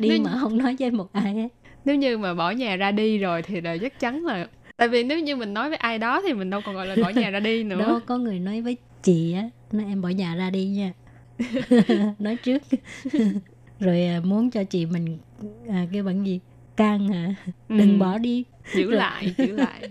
[0.00, 1.48] đi Nếu- mà không nói với một ai hết.
[1.84, 5.04] Nếu như mà bỏ nhà ra đi rồi thì là chắc chắn là tại vì
[5.04, 7.30] nếu như mình nói với ai đó thì mình đâu còn gọi là bỏ nhà
[7.30, 7.78] ra đi nữa.
[7.78, 10.92] Đó có người nói với chị á, nói em bỏ nhà ra đi nha.
[12.18, 12.62] nói trước.
[13.80, 15.18] Rồi à, muốn cho chị mình
[15.68, 16.40] à, cái bằng gì?
[16.76, 17.34] Can hả?
[17.68, 18.44] Đừng Ừ, bỏ đi.
[18.74, 18.96] giữ Rồi.
[18.98, 19.82] lại, giữ lại.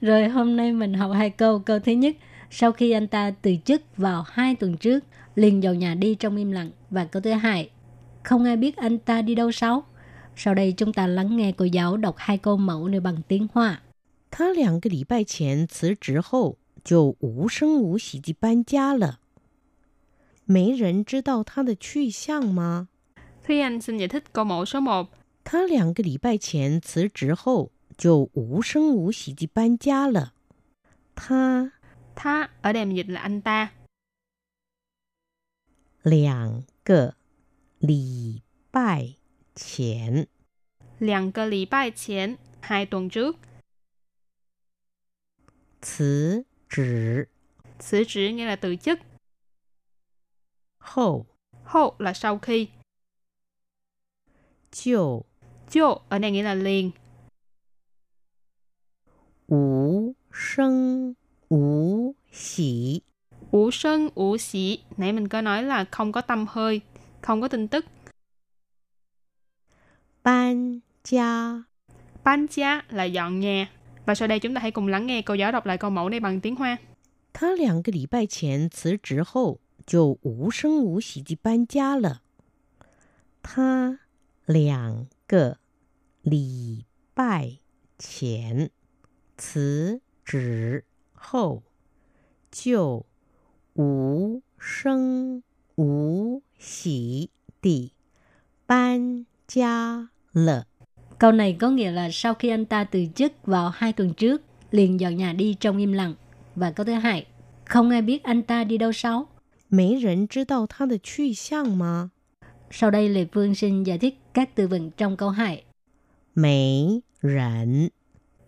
[0.00, 1.58] Rồi hôm nay mình học hai câu.
[1.58, 2.16] Câu thứ nhất,
[2.50, 6.36] sau khi anh ta từ chức vào hai tuần trước, liền vào nhà đi trong
[6.36, 6.70] im lặng.
[6.90, 7.70] Và câu thứ hai,
[8.22, 9.84] không ai biết anh ta đi đâu sao?
[10.36, 13.46] Sau đây chúng ta lắng nghe cô giáo đọc hai câu mẫu này bằng tiếng
[13.54, 13.80] Hoa.
[14.35, 19.19] 他两个礼拜前辞职后，就无声无息地搬家了。
[20.45, 22.87] 没人知道他的去向吗？
[23.45, 25.07] Thúy Anh xin giải thích câu mẫu số 1.
[25.43, 30.33] 他两个礼拜前辞职后，就无声无息地搬家了。
[31.15, 31.73] 他
[32.15, 33.71] Tha ở đây mình dịch là anh ta.
[36.03, 37.15] 两个
[37.79, 39.15] 礼拜
[39.55, 40.27] 前
[40.99, 43.35] Liang cơ lì bài chén, hai tuần trước.
[45.81, 47.27] 辞职
[47.79, 48.99] Sử chỉ nghĩa là từ chức.
[50.79, 51.25] 后
[51.65, 52.69] Hô là sau khi.
[54.71, 55.25] 就
[55.69, 56.91] Chô ở đây nghĩa là liền.
[59.47, 61.15] 无声
[61.49, 63.03] 无息
[63.51, 64.83] Ủ sân, ủ sĩ.
[64.97, 66.81] Nãy mình có nói là không có tâm hơi,
[67.21, 67.85] không có tin tức.
[70.23, 71.65] 搬家。
[72.23, 73.69] Ban gia là dọn nhà.
[74.05, 76.09] Và sau đây chúng ta hãy cùng lắng nghe cô giáo đọc lại câu mẫu
[76.09, 76.77] này bằng tiếng Hoa.
[77.33, 82.21] 他两个礼拜前辞职后，就无声无息地搬家了。
[83.41, 83.99] 他
[84.45, 85.57] 两个
[86.21, 87.59] 礼拜
[87.97, 88.69] 前
[89.37, 90.83] 辞职
[91.13, 91.63] 后，
[92.51, 93.05] 就
[93.75, 95.41] 无声
[95.75, 97.93] 无息地
[98.65, 100.67] 搬家了。
[101.19, 104.41] Câu này có nghĩa là sau khi anh ta từ chức vào hai tuần trước,
[104.71, 106.15] liền dọn nhà đi trong im lặng.
[106.55, 107.25] Và câu thứ hai,
[107.65, 109.27] không ai biết anh ta đi đâu sao?
[109.69, 112.11] 没人知道他的去向吗？
[112.71, 115.63] Sau đây Lê Phương xin giải thích các từ vựng trong câu 2.
[116.35, 117.89] 没人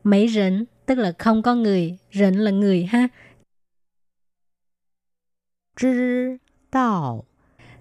[0.04, 3.10] Mấy rỉnh tức là không có người, rỉnh là người ha.
[5.76, 6.40] 知
[6.72, 7.26] 道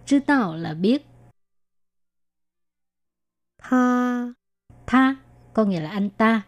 [0.06, 1.06] Chứ tao là biết,
[4.87, 5.16] 他 tha
[5.54, 6.42] có nghĩa là anh ta.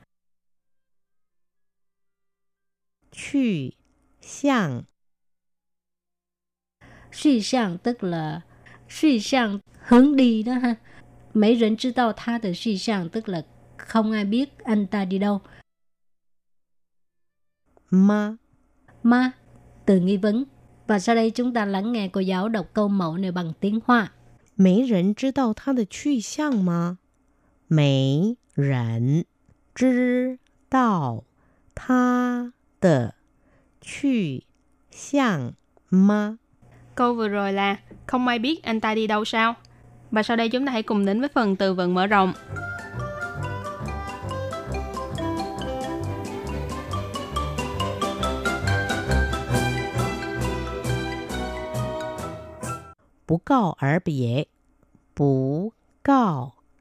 [3.12, 3.74] 去
[4.20, 4.84] 向
[7.12, 8.40] Suy sang tức là
[8.88, 10.76] suy sang hướng đi đó ha.
[11.32, 13.44] Mấy rỉnh知道他的 suy sang tức là
[13.76, 15.40] không ai biết anh ta đi đâu.
[17.90, 18.38] 吗？
[19.02, 19.32] Ma,
[19.86, 20.44] từ nghi vấn.
[20.86, 23.80] Và sau đây chúng ta lắng nghe cô giáo đọc câu mẫu này bằng tiếng
[23.84, 24.12] Hoa.
[24.56, 26.98] 没人知道他的去向吗？
[27.68, 29.24] 没人
[29.74, 30.38] 知
[30.70, 31.24] 道
[31.74, 33.14] 他的
[33.80, 34.44] 去
[34.90, 35.54] 向
[35.88, 36.38] 吗？
[36.94, 39.54] Câu vừa rồi là không ai biết anh ta đi đâu sao.
[40.10, 42.32] Và sau đây chúng ta hãy cùng đến với phần từ vựng mở rộng.
[53.26, 53.76] 不告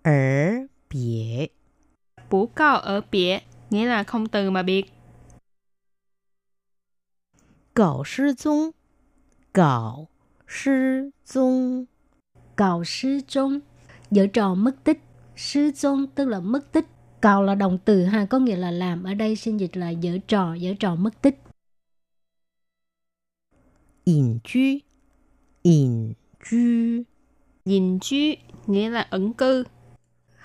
[0.03, 1.51] 而 别，
[2.29, 4.85] 不告而别， Bủ cao ở bỉa nghĩa là không từ mà biệt.
[7.73, 8.73] 搞失踪，
[9.51, 10.07] 搞
[10.47, 11.87] 失踪，
[12.55, 13.61] Cào sư trốn,
[14.11, 14.99] dở trò mất tích.
[15.35, 16.85] Sư trốn tức là mất tích.
[17.21, 19.03] Cào là động từ ha, có nghĩa là làm.
[19.03, 21.39] Ở đây xin dịch là dở trò, dở trò mất tích.
[24.05, 24.83] 隐居，
[25.63, 27.05] 隐居，
[27.65, 28.15] Dình chú
[28.67, 29.63] nghĩa là ẩn cư.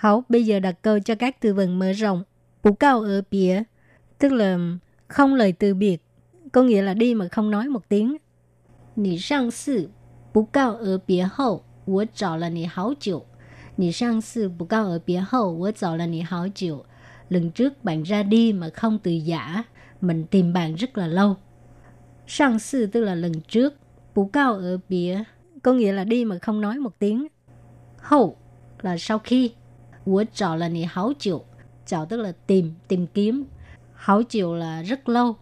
[0.04, 2.24] Hảo, bây giờ đặt câu cho các từ vựng mở rộng.
[2.64, 3.64] Bù cao ở bìa,
[4.20, 4.58] tức là
[5.08, 6.02] không lời từ biệt.
[6.52, 8.18] Có nghĩa là đi mà không nói một tiếng.
[8.96, 9.90] Nì sang sư,
[10.34, 13.22] bù cao ở bìa hậu, wǒ zǎo là nì hảo jiǔ.
[13.78, 16.82] Nì sang sư, bù cao ở bìa hậu, wǒ zǎo là nì hảo jiǔ.
[17.30, 19.64] Lần trước bạn ra đi mà không từ giả,
[20.02, 21.36] mình tìm bạn rất là lâu.
[22.28, 23.74] Sang sư tức là lần trước,
[24.16, 25.24] bù cao ở bìa,
[25.64, 27.28] có nghĩa là đi mà không nói một tiếng.
[27.98, 28.38] Hậu
[28.82, 29.52] là sau khi,
[30.05, 31.45] của trò là nì háo chịu,
[31.87, 33.45] trò tức là tìm, tìm kiếm.
[33.95, 35.37] Háo chịu là rất lâu.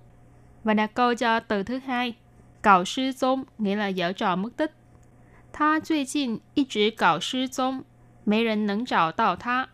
[0.64, 2.14] Và đặt câu cho từ thứ hai,
[2.62, 4.72] cạo sư宗nghĩa là dở trò mất tích.
[5.52, 7.84] 他最近一直搞失踪，
[8.24, 9.68] 没人能找到他。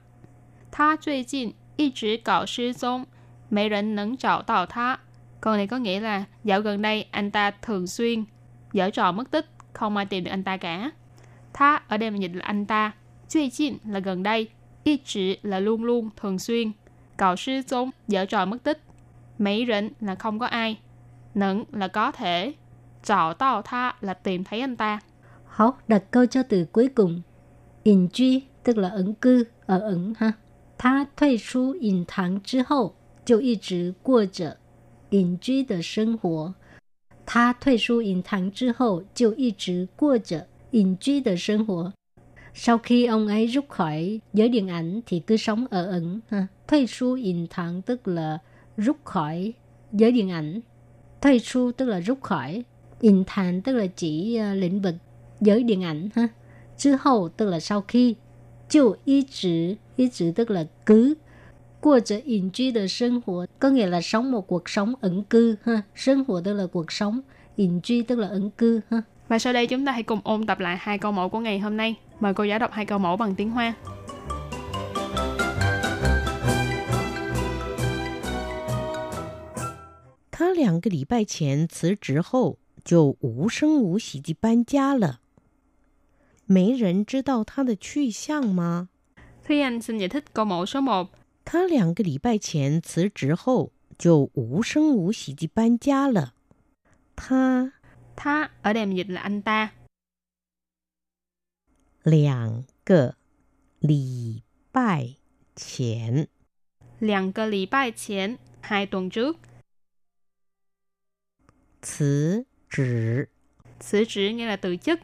[0.71, 3.07] 他最近一直搞失踪，
[3.49, 4.99] 没人能找到他。
[5.41, 8.25] Câu này có nghĩa là dạo gần đây anh ta thường xuyên
[8.73, 10.91] dở trò mất tích, không ai tìm được anh ta cả.
[11.53, 12.93] Tha ở đây mình dịch là anh ta.
[13.29, 14.49] Duy jin là gần đây.
[14.87, 16.73] Y chỉ là luôn luôn, thường xuyên.
[17.19, 18.81] Cạo sư宗dở trò mất tích.
[19.39, 20.79] Mấy rỉnh là không có ai.
[21.35, 22.53] Nẫn là có thể.
[23.03, 25.01] 找到他là tìm thấy anh ta.
[25.47, 27.23] Hảo, đặt câu cho từ cuối cùng.
[27.83, 30.33] In truy tức là ẩn cư, ở ẩn ha.
[30.79, 34.57] 他退出隐堂之后，就一直过着
[35.11, 36.55] 隐居的生活。
[37.27, 41.93] 他退出隐堂之后，就一直过着隐居的生活。
[42.60, 46.20] Sau khi ông ấy rút khỏi giới điện ảnh thì cứ sống ở ẩn.
[46.30, 46.48] Ha.
[46.68, 48.38] Thuê su in thẳng tức là
[48.78, 49.54] rút khỏi
[49.92, 50.60] giới điện ảnh.
[51.22, 52.64] Thuê su tức là rút khỏi.
[53.02, 54.96] In thẳng tức là chỉ uh, lĩnh vực
[55.42, 56.10] giới điện ảnh.
[56.16, 56.28] Ha.
[56.78, 58.16] Chứ hậu tức là sau khi.
[58.70, 61.14] Chiu y trữ, y trữ tức là cứ
[61.82, 65.24] của trở yên cư de sinh hoạt, có nghĩa là sống một cuộc sống ẩn
[65.24, 65.82] cư ha.
[65.96, 67.22] Sinh hoạt tức là cuộc sống,
[67.56, 69.02] yên cư tức là ẩn cư ha.
[69.29, 71.59] Và sau đây chúng ta hãy cùng ôn tập lại hai câu mẫu của ngày
[71.59, 71.97] hôm nay.
[72.21, 73.75] Mời cô giáo đọc hai câu mẫu bằng tiếng Hoa.
[80.31, 85.21] 他两个礼拜前辞职后，就无声无息地搬家了。
[86.47, 88.89] 没人知道他的去向吗？
[89.47, 91.09] Thúy Anh xin giải thích câu mẫu số 1.
[91.45, 96.33] 他两个礼拜前辞职后，就无声无息地搬家了。
[97.15, 97.73] 他
[98.17, 99.73] 他 ở đây mình dịch là anh ta.
[102.05, 103.15] 两个
[103.81, 104.43] 礼
[104.73, 105.17] 拜
[105.55, 106.29] 前，
[106.99, 109.37] 两个礼拜前 hai tuần trước.
[111.81, 113.29] 辞职，
[113.81, 115.01] 辞职 nghĩa là từ chức.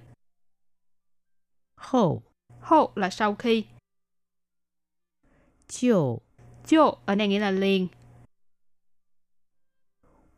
[1.76, 2.22] 后，
[2.60, 3.66] 后 là sau khi.
[5.68, 6.22] 就
[6.66, 7.88] Chô ở đây nghĩa là liền.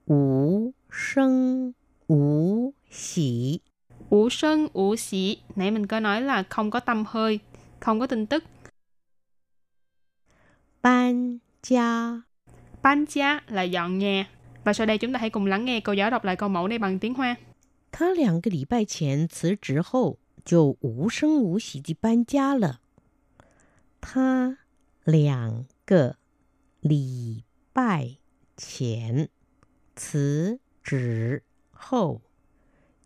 [0.06, 1.72] Ú sân
[2.06, 3.60] ú xỉ
[4.10, 7.38] Ú sân ú xỉ Nãy mình có nói là không có tâm hơi,
[7.80, 8.44] không có tin tức.
[10.82, 12.20] Ban gia
[12.82, 14.28] Ban gia là dọn nhà.
[14.64, 16.68] Và sau đây chúng ta hãy cùng lắng nghe cô giáo đọc lại câu mẫu
[16.68, 17.36] này bằng tiếng Hoa.
[17.92, 22.80] 他两个礼拜前辞职后，就无声无息地搬家了。
[24.00, 24.58] 他
[25.04, 26.16] 两个
[26.80, 28.16] 礼拜
[28.56, 29.28] 前
[29.96, 31.42] 辞职
[31.84, 32.20] 后，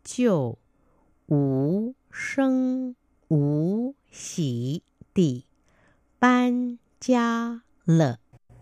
[0.04, 0.58] 就
[1.26, 2.94] 无声
[3.28, 5.44] 无息地
[6.18, 8.18] 搬家了。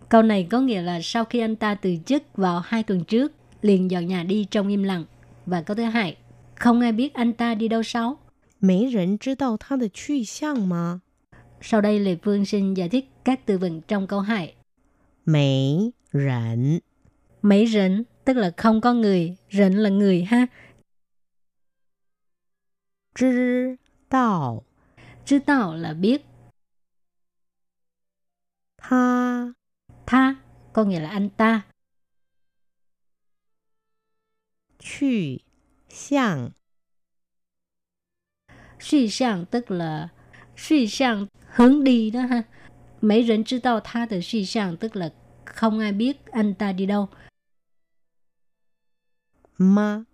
[0.09, 3.33] Câu này có nghĩa là sau khi anh ta từ chức vào hai tuần trước,
[3.63, 5.05] liền dọn nhà đi trong im lặng.
[5.47, 6.17] Và câu thứ hai,
[6.55, 8.19] không ai biết anh ta đi đâu sao?
[8.59, 11.03] 没人知道他的去向吗？
[11.61, 14.55] sau đây Lê Phương xin giải thích các từ vựng trong câu 2.
[15.27, 16.79] Mấy rảnh
[17.43, 20.47] Mấy rảnh tức là không có người, rảnh là người ha.
[23.15, 24.65] 知道
[25.25, 26.23] 知道là biết.
[28.79, 29.53] Tha
[30.07, 30.35] Tha
[30.73, 31.63] có nghĩa là anh ta.
[34.79, 35.37] Chư
[35.89, 36.51] xiang
[38.81, 40.09] Suy sang tức là
[40.57, 42.43] suy sang hướng đi đó ha.
[43.01, 45.13] Mấy rỉnh知道他的 suy sang tức là
[45.45, 47.09] không ai biết anh ta đi đâu.
[49.59, 50.05] Ma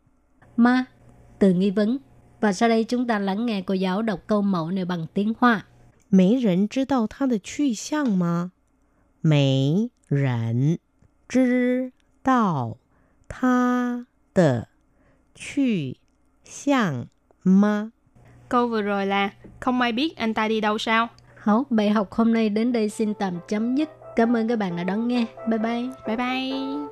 [0.56, 0.84] Ma
[1.38, 1.98] từ nghi vấn.
[2.40, 5.32] Và sau đây chúng ta lắng nghe cô giáo đọc câu mẫu này bằng tiếng
[5.38, 5.66] Hoa.
[6.10, 8.52] 没人知道他的去向吗？
[9.20, 10.78] 没人
[11.28, 11.92] 知
[12.22, 12.78] 道
[13.28, 14.68] 他的
[15.34, 15.98] 去
[16.44, 17.08] 向
[17.42, 17.92] 吗？
[18.48, 21.08] Câu vừa rồi là không ai biết anh ta đi đâu sao?
[21.36, 23.88] Hảo, bài học hôm nay đến đây xin tạm chấm dứt.
[24.16, 25.26] Cảm ơn các bạn đã đón nghe.
[25.48, 25.88] Bye bye.
[26.06, 26.91] Bye bye.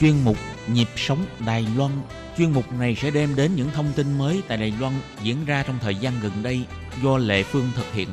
[0.00, 0.36] Chuyên mục
[0.72, 1.90] Nhịp sống Đài Loan
[2.38, 5.62] Chuyên mục này sẽ đem đến những thông tin mới tại Đài Loan diễn ra
[5.66, 6.64] trong thời gian gần đây
[7.02, 8.08] do Lệ Phương thực hiện.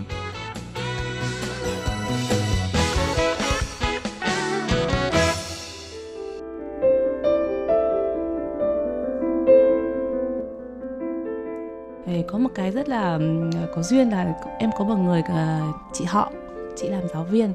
[12.28, 15.62] Có một cái rất là ừ, có duyên là em có một người ờ,
[15.94, 16.32] chị họ,
[16.76, 17.54] chị làm giáo viên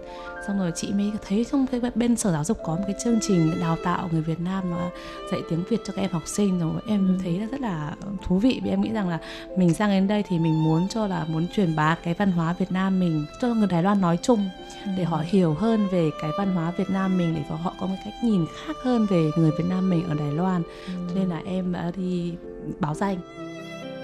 [0.51, 3.19] xong rồi chị mới thấy trong cái bên sở giáo dục có một cái chương
[3.23, 4.91] trình đào tạo người Việt Nam mà
[5.33, 6.83] dạy tiếng Việt cho các em học sinh rồi.
[6.87, 7.95] Em thấy là rất là
[8.27, 9.19] thú vị vì em nghĩ rằng là
[9.57, 12.53] mình sang đến đây thì mình muốn cho là muốn truyền bá cái văn hóa
[12.53, 14.49] Việt Nam mình cho người Đài Loan nói chung
[14.97, 17.97] để họ hiểu hơn về cái văn hóa Việt Nam mình để họ có một
[18.05, 20.63] cách nhìn khác hơn về người Việt Nam mình ở Đài Loan.
[20.87, 22.35] Cho nên là em đã đi
[22.81, 23.17] báo danh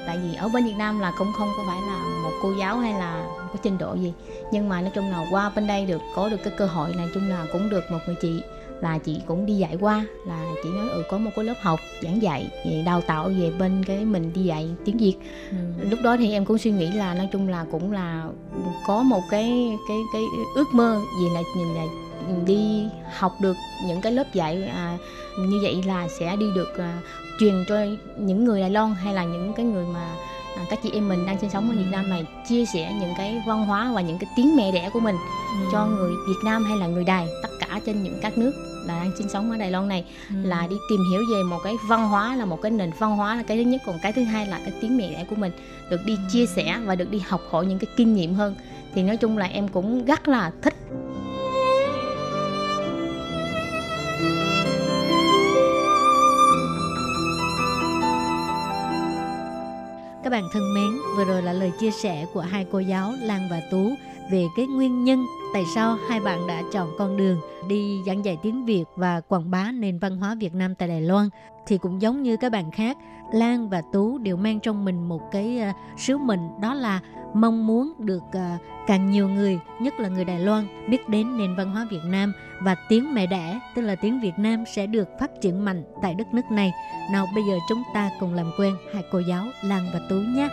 [0.06, 2.78] tại vì ở bên Việt Nam là cũng không có phải là một cô giáo
[2.78, 4.12] hay là có trình độ gì.
[4.52, 7.06] Nhưng mà nói chung là qua bên đây được, có được cái cơ hội này,
[7.14, 8.42] chung là cũng được một người chị
[8.80, 11.78] là chị cũng đi dạy qua là chị nói ừ có một cái lớp học
[12.02, 15.16] giảng dạy về đào tạo về bên cái mình đi dạy tiếng Việt.
[15.90, 18.24] Lúc đó thì em cũng suy nghĩ là nói chung là cũng là
[18.86, 20.22] có một cái cái cái
[20.54, 21.84] ước mơ gì là nhìn là
[22.46, 22.84] đi
[23.16, 24.98] học được những cái lớp dạy à,
[25.38, 27.00] như vậy là sẽ đi được à,
[27.40, 27.76] truyền cho
[28.18, 30.14] những người Đài Loan hay là những cái người mà
[30.70, 33.42] các chị em mình đang sinh sống ở Việt Nam này chia sẻ những cái
[33.46, 35.16] văn hóa và những cái tiếng mẹ đẻ của mình
[35.72, 38.52] cho người Việt Nam hay là người Đài tất cả trên những các nước
[38.86, 40.04] là đang sinh sống ở Đài Loan này
[40.42, 43.36] là đi tìm hiểu về một cái văn hóa là một cái nền văn hóa
[43.36, 45.52] là cái thứ nhất còn cái thứ hai là cái tiếng mẹ đẻ của mình
[45.90, 48.54] được đi chia sẻ và được đi học hỏi những cái kinh nghiệm hơn.
[48.94, 50.74] Thì nói chung là em cũng rất là thích
[60.26, 63.48] Các bạn thân mến, vừa rồi là lời chia sẻ của hai cô giáo Lan
[63.50, 63.94] và Tú
[64.30, 68.38] về cái nguyên nhân tại sao hai bạn đã chọn con đường đi giảng dạy
[68.42, 71.28] tiếng Việt và quảng bá nền văn hóa Việt Nam tại Đài Loan.
[71.66, 72.96] Thì cũng giống như các bạn khác,
[73.32, 77.00] Lan và Tú đều mang trong mình một cái uh, sứ mệnh đó là
[77.34, 81.56] mong muốn được uh, càng nhiều người, nhất là người Đài Loan biết đến nền
[81.56, 85.08] văn hóa Việt Nam và tiếng mẹ đẻ, tức là tiếng Việt Nam sẽ được
[85.20, 86.72] phát triển mạnh tại đất nước này.
[87.12, 90.48] Nào bây giờ chúng ta cùng làm quen hai cô giáo Lan và Tú nhé.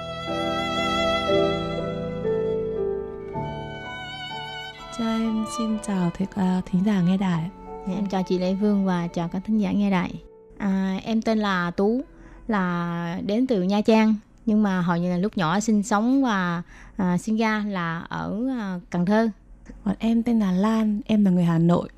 [4.98, 7.50] Cho em xin chào thí, à, thính giả nghe đài.
[7.88, 10.12] Dạ, em chào chị Lê Phương và chào các thính giả nghe đài
[10.58, 12.02] à, em tên là Tú
[12.48, 16.62] là đến từ Nha Trang nhưng mà hồi như là lúc nhỏ sinh sống và
[16.98, 19.30] à, sinh ra là ở à, Cần Thơ
[19.84, 21.90] Còn em tên là Lan, em là người Hà Nội.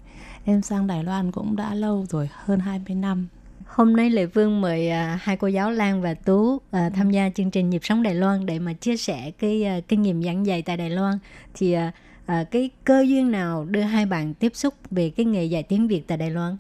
[0.45, 3.27] Em sang Đài Loan cũng đã lâu rồi, hơn 20 năm.
[3.65, 7.29] Hôm nay Lệ Phương mời à, hai cô giáo Lan và Tú à, tham gia
[7.29, 10.45] chương trình Nhịp sống Đài Loan để mà chia sẻ cái à, kinh nghiệm giảng
[10.45, 11.19] dạy tại Đài Loan.
[11.53, 11.91] Thì à,
[12.26, 15.88] à, cái cơ duyên nào đưa hai bạn tiếp xúc về cái nghề dạy tiếng
[15.88, 16.58] Việt tại Đài Loan?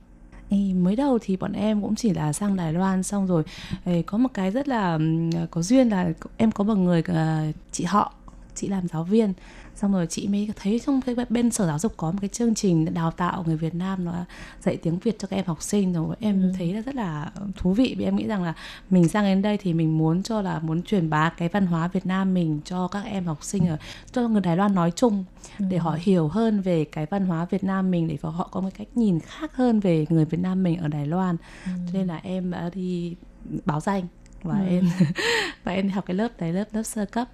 [0.49, 3.43] Ê, mới đầu thì bọn em cũng chỉ là sang Đài Loan xong rồi
[3.85, 4.99] ê, có một cái rất là
[5.51, 8.13] có duyên là em có một người ờ, chị họ
[8.55, 9.33] chị làm giáo viên
[9.75, 12.55] xong rồi chị mới thấy trong cái bên sở giáo dục có một cái chương
[12.55, 14.13] trình đào tạo người Việt Nam nó
[14.61, 16.15] dạy tiếng Việt cho các em học sinh rồi.
[16.19, 18.53] Em thấy là rất là thú vị vì em nghĩ rằng là
[18.89, 21.87] mình sang đến đây thì mình muốn cho là muốn truyền bá cái văn hóa
[21.87, 23.77] Việt Nam mình cho các em học sinh ở
[24.11, 25.23] cho người Đài Loan nói chung
[25.59, 28.69] để họ hiểu hơn về cái văn hóa Việt Nam mình để họ có một
[28.77, 31.37] cách nhìn khác hơn về người Việt Nam mình ở Đài Loan.
[31.65, 33.15] Cho nên là em đã đi
[33.65, 34.07] báo danh
[34.43, 34.89] và em
[35.63, 37.27] và em học cái lớp đấy lớp lớp sơ cấp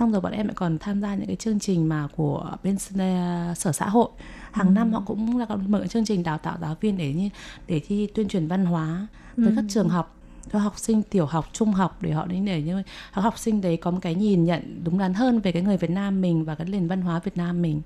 [0.00, 2.74] xong rồi bọn em lại còn tham gia những cái chương trình mà của bên
[2.74, 4.08] s- sở xã hội.
[4.52, 7.28] Hàng năm họ cũng là có mở chương trình đào tạo giáo viên để như
[7.66, 10.16] để thi tuyên truyền văn hóa tới các trường học
[10.52, 12.82] cho học sinh tiểu học trung học để họ đến để như
[13.14, 15.76] các học sinh đấy có một cái nhìn nhận đúng đắn hơn về cái người
[15.76, 17.82] Việt Nam mình và cái nền văn hóa Việt Nam mình.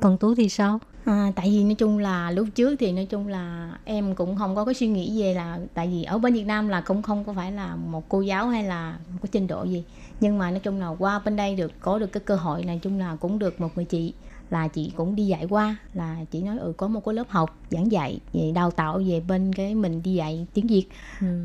[0.00, 0.78] Còn Tú thì sao?
[1.04, 4.54] À, tại vì nói chung là lúc trước thì nói chung là em cũng không
[4.54, 7.24] có cái suy nghĩ về là tại vì ở bên Việt Nam là cũng không
[7.24, 9.84] có phải là một cô giáo hay là có trình độ gì
[10.22, 12.80] nhưng mà nói chung là qua bên đây được có được cái cơ hội này
[12.82, 14.12] chung là cũng được một người chị
[14.50, 17.58] là chị cũng đi dạy qua là chị nói ừ có một cái lớp học
[17.70, 20.84] giảng dạy về đào tạo về bên cái mình đi dạy tiếng Việt.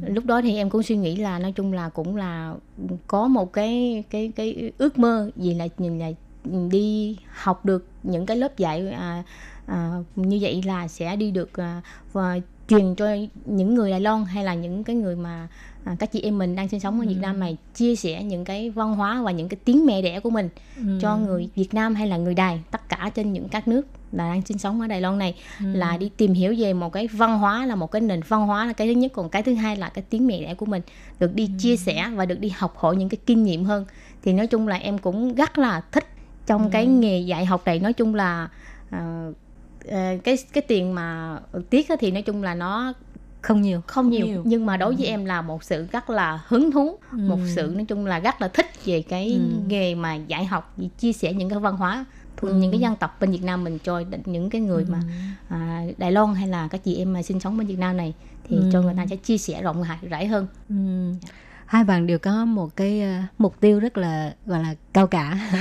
[0.07, 2.55] Lúc đó thì em cũng suy nghĩ là nói chung là cũng là
[3.07, 6.11] có một cái cái cái ước mơ gì là nhìn là
[6.69, 9.23] đi học được những cái lớp dạy à,
[9.65, 11.81] à, như vậy là sẽ đi được à,
[12.13, 13.07] và truyền cho
[13.45, 15.47] những người Đài Loan hay là những cái người mà
[15.83, 18.45] à, các chị em mình đang sinh sống ở Việt Nam này chia sẻ những
[18.45, 20.83] cái văn hóa và những cái tiếng mẹ đẻ của mình Ừ.
[21.01, 24.29] cho người Việt Nam hay là người Đài tất cả trên những các nước là
[24.29, 27.39] đang sinh sống ở Đài Loan này là đi tìm hiểu về một cái văn
[27.39, 29.11] hóa là một cái nền văn hóa là cái thứ nhất.
[29.15, 30.81] Còn cái thứ hai là cái tiếng mẹ đẻ của mình
[31.19, 33.85] được đi chia sẻ và được đi học hỏi những cái kinh nghiệm hơn.
[34.23, 36.07] Thì nói chung là em cũng rất là thích
[36.45, 37.79] trong cái nghề dạy học này.
[37.79, 38.49] Nói chung là
[38.91, 39.33] ờ,
[40.23, 42.93] cái cái tiền mà tiết á thì nói chung là nó
[43.41, 43.81] không nhiều.
[43.87, 44.41] Không nhiều, nhiều.
[44.45, 47.85] nhưng mà đối với em là một sự rất là hứng thú một sự nói
[47.85, 51.59] chung là rất là thích về cái nghề mà dạy học chia sẻ những cái
[51.59, 52.05] văn hóa
[52.37, 55.01] thuộc những cái dân tộc bên Việt Nam mình cho những cái người mà
[55.49, 58.13] à, Đài Loan hay là các chị em mà sinh sống bên Việt Nam này
[58.49, 60.47] thì cho người ta sẽ chia sẻ rộng rãi rãi hơn.
[60.69, 60.75] Ừ.
[61.67, 65.37] hai bạn đều có một cái ờ, mục tiêu rất là gọi là cao cả.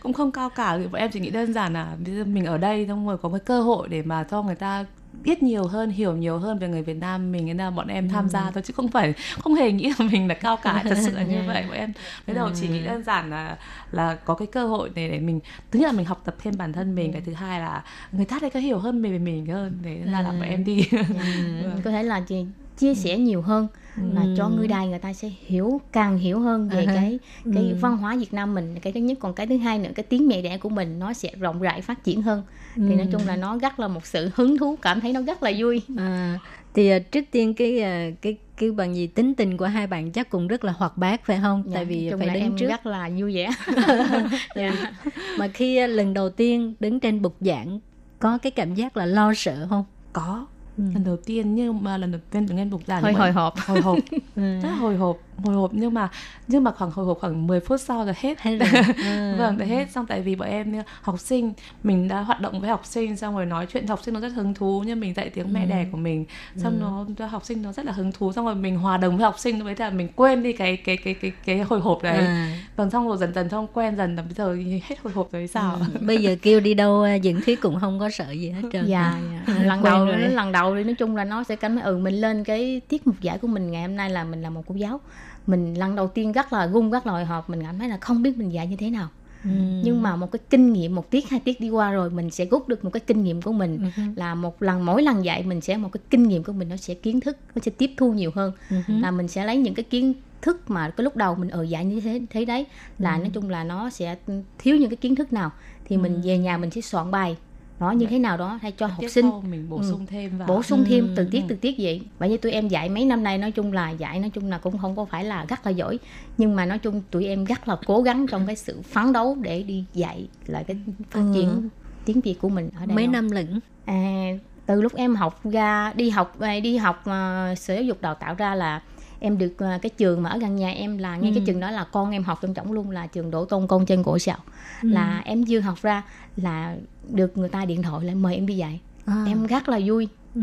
[0.00, 2.44] Cũng không cao cả thì bọn em chỉ nghĩ đơn giản là bây giờ mình
[2.44, 4.84] ở đây xong rồi có cái cơ hội để mà cho người ta
[5.22, 8.08] biết nhiều hơn hiểu nhiều hơn về người Việt Nam mình nên là bọn em
[8.08, 10.98] tham gia thôi chứ không phải không hề nghĩ là mình là cao cả thật
[11.04, 11.64] sự là như vậy.
[11.68, 11.92] Bọn em
[12.26, 13.56] mới đầu chỉ nghĩ đơn giản là
[13.92, 15.40] là có cái cơ hội này để mình
[15.70, 18.24] thứ nhất là mình học tập thêm bản thân mình cái thứ hai là người
[18.24, 20.88] ta đây có hiểu hơn về mình hơn để ra là bọn em đi.
[21.84, 22.46] Có thể là chị
[22.80, 23.66] chia sẻ nhiều hơn
[24.14, 26.94] là cho người đài người ta sẽ hiểu càng hiểu hơn về À ha.
[26.94, 27.18] cái
[27.54, 29.18] cái văn hóa Việt Nam mình cái thứ nhất.
[29.20, 31.80] Còn cái thứ hai nữa cái tiếng mẹ đẻ của mình nó sẽ rộng rãi
[31.80, 32.42] phát triển hơn.
[32.76, 35.42] Thì nói chung là nó rất là một sự hứng thú cảm thấy nó rất
[35.42, 35.82] là vui.
[35.98, 36.38] À,
[36.74, 37.90] thì ờ, trước tiên cái ờ,
[38.22, 41.24] cái cái bằng gì tính tình của hai bạn chắc cũng rất là hoạt bát
[41.24, 41.62] phải không?
[41.66, 42.68] Dạ, tại vì phải đứng em trước.
[42.68, 43.50] rất là vui vẻ.
[44.56, 44.92] Dạ.
[45.38, 47.80] mà khi lần đầu tiên đứng trên bục giảng
[48.18, 49.84] có cái cảm giác là lo sợ không?
[50.12, 50.46] Có
[50.76, 53.54] lần đầu tiên nhưng mà lần đầu tiên đứng lên bục giảng hơi hồi hộp.
[53.66, 53.98] Hồi hộp.
[54.36, 56.08] Rất là hồi hộp hồi hộp nhưng mà
[56.48, 58.40] nhưng mà khoảng hồi hộp khoảng 10 phút sau là hết.
[58.40, 58.66] Hay là
[59.04, 59.90] à, vâng đã hết.
[59.90, 63.36] Xong tại vì bọn em học sinh mình đã hoạt động với học sinh xong
[63.36, 65.86] rồi nói chuyện học sinh nó rất hứng thú nhưng mình dạy tiếng mẹ đẻ
[65.92, 66.24] của mình.
[66.56, 69.16] Xong nó cho học sinh nó rất là hứng thú xong rồi mình hòa đồng
[69.16, 72.02] với học sinh với là mình quên đi cái cái cái cái cái hồi hộp
[72.02, 72.16] đấy.
[72.16, 74.54] À, vâng xong rồi dần dần xong quen dần là bây giờ
[74.88, 75.78] hết hồi hộp rồi sao?
[76.00, 78.86] Bây giờ kêu đi đâu ờ, diễn thuyết cũng không có sợ gì hết trơn.
[78.86, 79.54] Dạ, dạ.
[79.64, 80.18] lần đầu rồi.
[80.18, 83.06] lần đầu thì nói chung là nó sẽ cảm thấy ừ mình lên cái tiết
[83.06, 85.00] mục giải của mình ngày hôm nay là mình là một cô giáo
[85.46, 88.22] mình lần đầu tiên rất là run rất là hộp mình cảm thấy là không
[88.22, 89.08] biết mình dạy như thế nào.
[89.44, 89.50] Ừ.
[89.84, 92.44] nhưng mà một cái kinh nghiệm một tiết hai tiết đi qua rồi mình sẽ
[92.44, 93.90] rút được một cái kinh nghiệm của mình.
[93.96, 96.68] Ừ là một lần mỗi lần dạy mình sẽ một cái kinh nghiệm của mình
[96.68, 98.52] nó sẽ kiến thức nó sẽ tiếp thu nhiều hơn.
[98.70, 100.12] Ừ là mình sẽ lấy những cái kiến
[100.42, 102.66] thức mà cái lúc đầu mình ở dạy như thế thế đấy.
[102.98, 103.18] Là Ừ.
[103.18, 104.16] nói chung là nó sẽ
[104.58, 105.50] thiếu những cái kiến thức nào
[105.84, 107.36] thì mình về nhà mình sẽ soạn bài
[107.80, 109.30] nó như thế nào đó hay cho học sinh.
[109.50, 109.82] mình bổ Ừ.
[109.90, 110.48] sung thêm vào.
[110.48, 112.00] Bổ sung thêm Ừ, từng tiết từng tiết vậy.
[112.18, 114.58] Vậy như tụi em dạy mấy năm nay nói chung là dạy nói chung là
[114.58, 115.98] cũng không có phải là rất là giỏi.
[116.38, 119.36] Nhưng mà nói chung tụi em rất là cố gắng trong cái sự phấn đấu
[119.40, 120.76] để đi dạy lại cái
[121.10, 121.30] phát Ừ.
[121.34, 121.68] triển
[122.04, 124.32] tiếng việt của mình ở đây mấy năm lẫn à,
[124.66, 128.14] từ lúc em học ra đi học à, đi học à, sở giáo dục đào
[128.14, 128.82] tạo ra là
[129.20, 131.70] em được à, cái trường mà ở gần nhà em là ngay cái trường đó
[131.70, 134.38] là con em học trong trọng luôn là trường Đỗ Tôn Công trên Cổ Sạo
[134.82, 136.02] là em chưa học ra
[136.36, 136.76] là
[137.08, 140.08] được người ta điện thoại lại mời em đi dạy à, em rất là vui
[140.34, 140.40] ừ.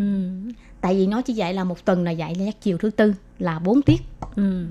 [0.81, 3.59] tại vì nó chỉ dạy là một tuần là dạy là chiều thứ tư là
[3.59, 4.01] 4 tiết
[4.35, 4.65] Ừ.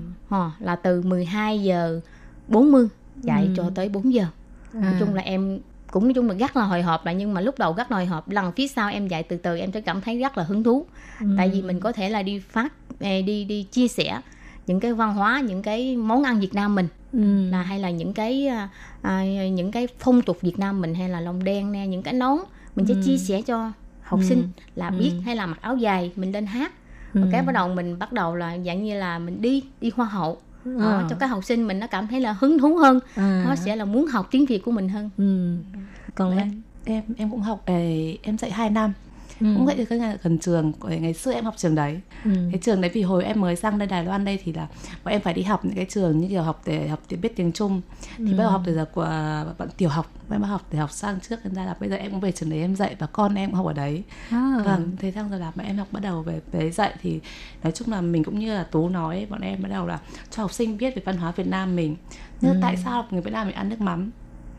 [0.59, 2.01] Là từ 12 giờ
[2.47, 2.87] 40
[3.21, 3.53] dạy Ừ.
[3.57, 4.25] cho tới 4 giờ
[4.73, 4.97] nói À.
[4.99, 5.59] chung là em
[5.91, 7.97] cũng nói chung là rất là hồi hộp là nhưng mà lúc đầu rất là
[7.97, 10.43] hồi hộp lần phía sau em dạy từ từ em sẽ cảm thấy rất là
[10.43, 10.85] hứng thú
[11.37, 14.21] tại vì mình có thể là đi phát đi đi chia sẻ
[14.67, 17.49] những cái văn hóa những cái món ăn Việt Nam mình Ừ.
[17.51, 18.49] là hay là những cái
[19.07, 22.13] à, những cái phong tục Việt Nam mình hay là lồng đen nè những cái
[22.13, 22.37] nón
[22.75, 26.31] mình sẽ chia sẻ cho học sinh là biết hay là mặc áo dài mình
[26.31, 26.71] lên hát.
[27.13, 30.05] Và cái bắt đầu mình bắt đầu là dạng như là mình đi đi hoa
[30.05, 30.37] hậu.
[30.65, 32.99] Đó, cho các học sinh mình nó cảm thấy là hứng thú hơn.
[33.15, 33.43] À.
[33.47, 35.09] nó sẽ là muốn học tiếng Việt của mình hơn.
[35.17, 35.57] Ừ.
[36.15, 38.93] còn em em em cũng học về em dạy 2 năm
[39.39, 39.47] Ừ.
[39.57, 41.99] cũng dạy ở cái nhà gần trường Của- ngày xưa em học trường đấy.
[42.25, 42.31] Ừ.
[42.51, 44.67] cái trường đấy vì hồi em mới sang đây Đài Loan đây thì là
[45.03, 47.35] bọn em phải đi học những cái trường như kiểu học để học để biết
[47.35, 47.81] tiếng Trung.
[48.17, 49.03] Thì bắt đầu học từ giờ của
[49.57, 51.95] bạn tiểu học em bắt học để học sang trước nên ra là bây giờ
[51.95, 54.03] em cũng về trường đấy em dạy và con em cũng học ở đấy.
[54.29, 54.61] À.
[54.65, 57.19] vâng thế xong rồi là bọn em học bắt đầu về về dạy thì
[57.63, 59.99] nói chung là mình cũng như là tú nói bọn em bắt đầu là
[60.31, 61.95] cho học sinh biết về văn hóa Việt Nam mình.
[62.41, 64.11] Nhưng tại sao người Việt Nam mình ăn nước mắm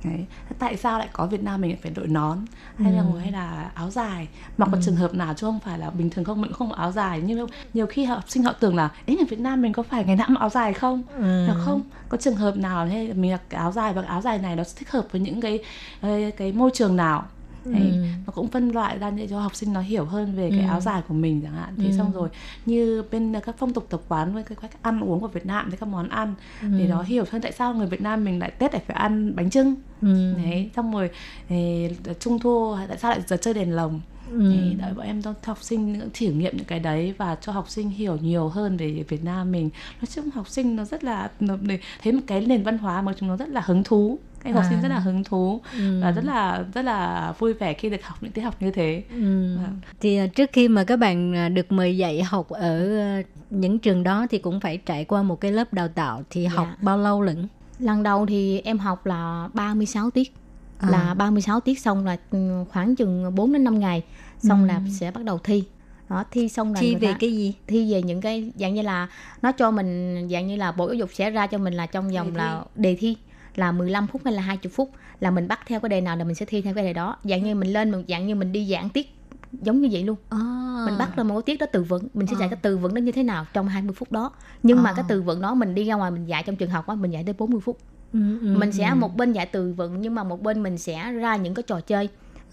[0.05, 0.27] Đấy.
[0.59, 2.39] Tại sao lại có Việt Nam mình phải đội nón?
[2.79, 4.29] Hay là hay là áo dài?
[4.59, 6.73] Mặc một trường hợp nào chứ không phải là bình thường không mình cũng không
[6.73, 7.23] áo dài.
[7.25, 10.05] Nhưng nhiều khi học sinh họ tưởng là ấy người Việt Nam mình có phải
[10.05, 11.03] ngày nào cũng áo dài không?
[11.17, 11.47] Ừ.
[11.47, 11.83] là không.
[12.09, 14.91] Có trường hợp nào hay mình mặc áo dài và áo dài này nó thích
[14.91, 15.59] hợp với những cái
[16.03, 17.25] cái, cái môi trường nào
[17.73, 18.05] Đấy, Ừ.
[18.27, 20.67] nó cũng phân loại ra để cho học sinh nó hiểu hơn về cái Ừ.
[20.69, 22.29] áo dài của mình chẳng hạn thế xong rồi
[22.67, 25.69] như bên các phong tục tập quán với cái cách ăn uống của Việt Nam
[25.69, 28.51] với các món ăn để nó hiểu hơn tại sao người Việt Nam mình lại
[28.51, 30.33] Tết lại phải ăn bánh trưng Ừ.
[30.37, 31.11] đấy xong rồi
[31.49, 34.01] eh, trung thu tại sao lại giờ chơi đèn lồng
[34.33, 34.53] Ừ.
[34.53, 37.69] Thì đợi bọn em cho học sinh trải nghiệm những cái đấy và cho học
[37.71, 41.31] sinh hiểu nhiều hơn về Việt Nam mình nói chung học sinh nó rất là
[41.41, 44.19] nó, để thấy một cái nền văn hóa mà chúng nó rất là hứng thú
[44.45, 44.69] các em học À.
[44.71, 46.01] sinh rất là hứng thú Ừ.
[46.03, 49.03] và rất là rất là vui vẻ khi được học những tiết học như thế
[49.11, 49.57] Ừ.
[49.57, 49.81] Vâng.
[50.01, 53.79] Thì à, trước khi mà các bạn à, được mời dạy học ở à, những
[53.79, 56.51] trường đó thì cũng phải trải qua một cái lớp đào tạo thì Dạ.
[56.57, 57.49] học bao lâu lận?
[57.79, 60.33] lần đầu thì em học là 36 tiết
[60.79, 60.89] À.
[60.91, 64.03] là 36 tiết xong là ừ, khoảng chừng 4 đến 5 ngày
[64.39, 65.65] xong là sẽ bắt đầu thi
[66.09, 67.55] đó thi xong là Thi về ta- cái gì?
[67.67, 69.09] thi về những cái dạng như là
[69.43, 72.09] nó cho mình dạng như là bộ giáo dục sẽ ra cho mình là trong
[72.11, 73.17] vòng là đề thi
[73.59, 74.91] là 15 phút hay là 20 phút
[75.21, 77.17] là mình bắt theo cái đề nào là mình sẽ thi theo cái đề đó
[77.25, 79.15] dạng như mình lên mình dạng như mình đi giảng tiết
[79.53, 80.39] giống như vậy luôn À.
[80.87, 82.95] mình bắt ra một cái tiết đó từ vựng mình sẽ dạy cái từ vựng
[82.95, 84.31] đó như thế nào trong 20 phút đó
[84.63, 84.93] nhưng mà À.
[84.97, 87.11] cái từ vựng đó mình đi ra ngoài mình dạy trong trường học á mình
[87.11, 87.79] dạy tới 40 phút
[88.13, 88.95] Ừ, ừ, mình sẽ ừ.
[88.95, 91.81] một bên dạy từ vựng nhưng mà một bên mình sẽ ra những cái trò
[91.81, 92.09] chơi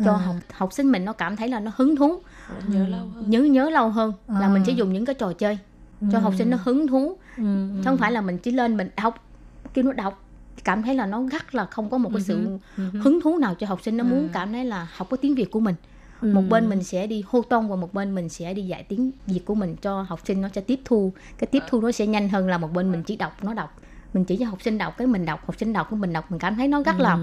[0.05, 0.17] cho À.
[0.17, 2.19] học học sinh mình nó cảm thấy là nó hứng thú
[2.67, 4.49] nhớ lâu hơn nhớ nhớ lâu hơn là À.
[4.49, 5.57] mình sẽ dùng những cái trò chơi
[6.11, 7.81] cho học sinh nó hứng thú Ừ, ừ.
[7.85, 9.23] không phải là mình chỉ lên mình học
[9.73, 10.24] kêu nó đọc
[10.63, 13.67] cảm thấy là nó rất là không có một cái sự hứng thú nào cho
[13.67, 13.97] học sinh.
[13.97, 15.75] Nó muốn cảm thấy là học cái tiếng việt của mình.
[16.21, 16.33] Ừ.
[16.33, 19.11] một bên mình sẽ đi hô tông và một bên mình sẽ đi dạy tiếng
[19.27, 20.41] việt của mình cho học sinh.
[20.41, 21.13] Nó sẽ tiếp thu.
[21.37, 23.77] Cái tiếp thu nó sẽ nhanh hơn là một bên mình chỉ đọc nó đọc.
[24.13, 26.31] Mình chỉ cho học sinh đọc cái mình đọc học sinh đọc cái mình đọc
[26.31, 27.17] mình cảm thấy nó rất là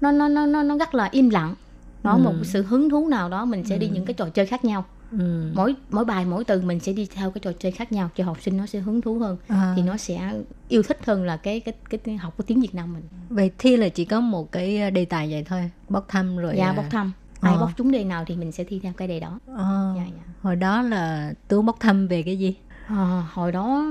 [0.00, 1.54] nó nó nó nó nó rất là im lặng.
[2.02, 4.64] Nó một sự hứng thú nào đó mình sẽ đi những cái trò chơi khác
[4.64, 4.84] nhau
[5.18, 5.50] Ừ.
[5.54, 8.24] mỗi mỗi bài mỗi từ mình sẽ đi theo cái trò chơi khác nhau cho
[8.24, 9.72] học sinh nó sẽ hứng thú hơn À.
[9.76, 10.32] thì nó sẽ
[10.68, 13.50] yêu thích hơn là cái cái cái, cái học cái tiếng Việt Nam mình Vậy
[13.58, 16.54] thi là chỉ có một cái đề tài vậy thôi, bốc thăm rồi.
[16.56, 17.60] dạ à, bốc thăm ai Ờ.
[17.60, 19.94] bốc trúng đề nào thì mình sẽ thi theo cái đề đó ờ.
[19.96, 22.54] dạ dạ Hồi đó là tú bốc thăm về cái gì?
[22.88, 23.86] Ờ, hồi đó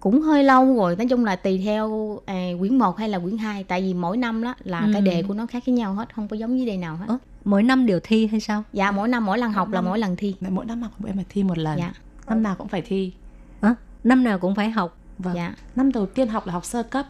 [0.00, 3.38] cũng hơi lâu rồi nói chung là tùy theo à, quyển 1 hay là quyển
[3.38, 5.06] 2 tại vì mỗi năm đó là cái Ừ.
[5.06, 7.04] đề của nó khác với nhau hết không có giống với đề nào hết.
[7.08, 8.62] Ơ, mỗi năm đều thi hay sao?
[8.72, 10.34] dạ mỗi năm mỗi lần học là mỗi lần thi.
[10.40, 11.78] Mỗi năm học em phải thi một lần.
[11.78, 11.92] Dạ.
[12.26, 13.12] Năm nào cũng phải thi.
[13.60, 13.74] Ơ,
[14.04, 14.96] năm nào cũng phải học.
[15.18, 15.34] vâng.
[15.34, 15.54] Dạ.
[15.76, 17.06] Năm đầu tiên học là học sơ cấp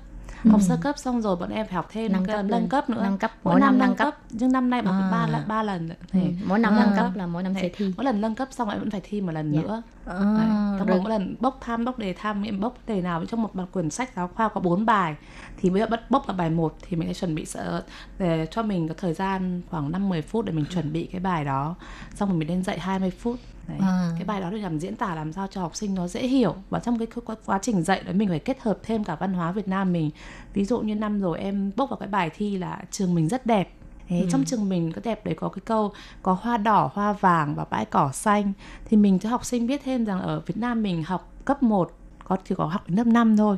[0.51, 3.01] học sơ cấp xong rồi bọn em phải học thêm Nâng cấp nâng cấp nữa
[3.03, 5.09] Nâng cấp, mỗi mỗi năm năm nâng nâng cấp nhưng năm nay bọn À.
[5.13, 5.95] ba lần ba lần ừ.
[6.13, 6.33] Thế.
[6.45, 6.85] mỗi năm À.
[6.87, 8.91] nâng cấp là mỗi năm Thế, sẽ thi mỗi lần nâng cấp xong em vẫn
[8.91, 9.61] phải thi một lần Dạ.
[9.63, 10.87] nữa À, Đấy.
[10.87, 13.67] Rồi- mỗi lần bốc thăm bốc đề thăm em bốc đề nào trong một bản
[13.73, 15.15] quyển sách giáo khoa có 4 bài
[15.61, 17.85] thì bây giờ bắt bốc là bài 1 thì mình sẽ chuẩn bị sợ
[18.19, 21.21] để cho mình có thời gian khoảng 5 10 phút để mình chuẩn bị cái
[21.21, 21.75] bài đó.
[22.15, 23.39] Xong rồi mình lên dạy 20 phút.
[23.69, 23.79] Đấy.
[23.81, 24.11] À.
[24.15, 26.55] cái bài đó để làm diễn tả làm sao cho học sinh nó dễ hiểu.
[26.71, 29.33] Và trong cái quá, quá trình dạy đấy mình phải kết hợp thêm cả văn
[29.33, 30.11] hóa Việt Nam mình.
[30.55, 33.47] Ví dụ như năm rồi em bốc vào cái bài thi là trường mình rất
[33.47, 33.73] đẹp.
[34.09, 35.93] Thế trong trường mình có đẹp đấy có cái câu
[36.23, 38.53] có hoa đỏ, hoa vàng và bãi cỏ xanh.
[38.85, 41.93] Thì mình cho học sinh biết thêm rằng ở Việt Nam mình học cấp 1
[42.29, 43.57] có chỉ có học đến lớp 5 thôi.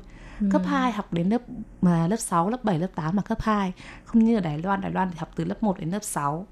[0.53, 1.43] Cấp 2 học đến lớp
[1.83, 3.73] mà lớp 6, lớp 7, lớp 8 là cấp 2.
[4.05, 6.47] Không như ở Đài Loan, Đài Loan thì học từ lớp 1 đến lớp 6.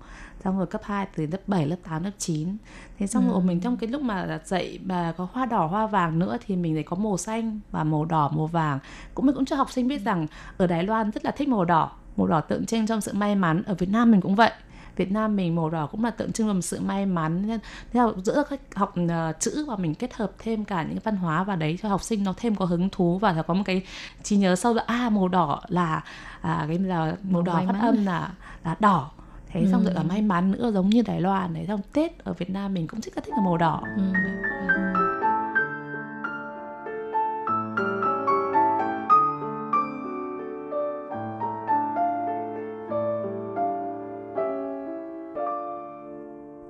[0.45, 2.57] Xong rồi cấp 2 từ lớp 7, lớp 8, lớp 9.
[2.99, 6.19] Thế xong rồi mình trong cái lúc mà dạy mà có hoa đỏ, hoa vàng
[6.19, 8.79] nữa thì mình lại có màu xanh và màu đỏ, màu vàng.
[9.15, 11.65] Cũng mình cũng cho học sinh biết rằng ở Đài Loan rất là thích màu
[11.65, 11.91] đỏ.
[12.17, 13.63] Màu đỏ tượng trưng trong sự may mắn.
[13.67, 14.53] Ở Việt Nam mình cũng vậy.
[14.99, 17.47] Việt Nam mình màu đỏ cũng là tượng trưng làm sự may mắn.
[17.47, 17.61] Nên
[17.93, 21.17] thế là giữa các học uh, chữ và mình kết hợp thêm cả những văn
[21.17, 23.83] hóa vào đấy cho học sinh nó thêm có hứng thú và có một cái
[24.23, 26.03] trí nhớ sâu là à màu đỏ là
[26.41, 28.33] à, cái là màu đỏ may phát âm là
[28.65, 29.11] là đỏ.
[29.51, 32.33] Thế xong rồi là may mắn nữa giống như Đài Loan đấy xong Tết ở
[32.33, 33.83] Việt Nam mình cũng thích thích là màu đỏ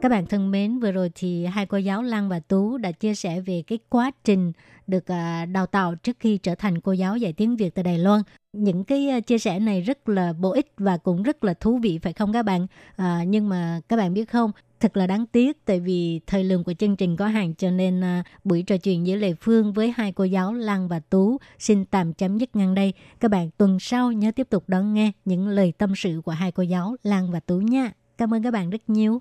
[0.00, 3.14] Các bạn thân mến, vừa rồi thì hai cô giáo Lan và Tú đã chia
[3.14, 4.52] sẻ về cái quá trình
[4.86, 7.98] được à, đào tạo trước khi trở thành cô giáo dạy tiếng Việt tại Đài
[7.98, 8.22] Loan.
[8.52, 11.78] Những cái à, chia sẻ này rất là bổ ích và cũng rất là thú
[11.78, 12.66] vị phải không các bạn?
[12.96, 16.64] À, nhưng mà các bạn biết không, thật là đáng tiếc tại vì thời lượng
[16.64, 19.92] của chương trình có hạn cho nên à, buổi trò chuyện giữa Lệ Phương với
[19.96, 22.92] hai cô giáo Lan và Tú xin tạm chấm dứt ngang đây.
[23.20, 26.52] Các bạn tuần sau nhớ tiếp tục đón nghe những lời tâm sự của hai
[26.52, 27.92] cô giáo Lan và Tú nha.
[28.18, 29.20] Cảm ơn các bạn rất nhiều.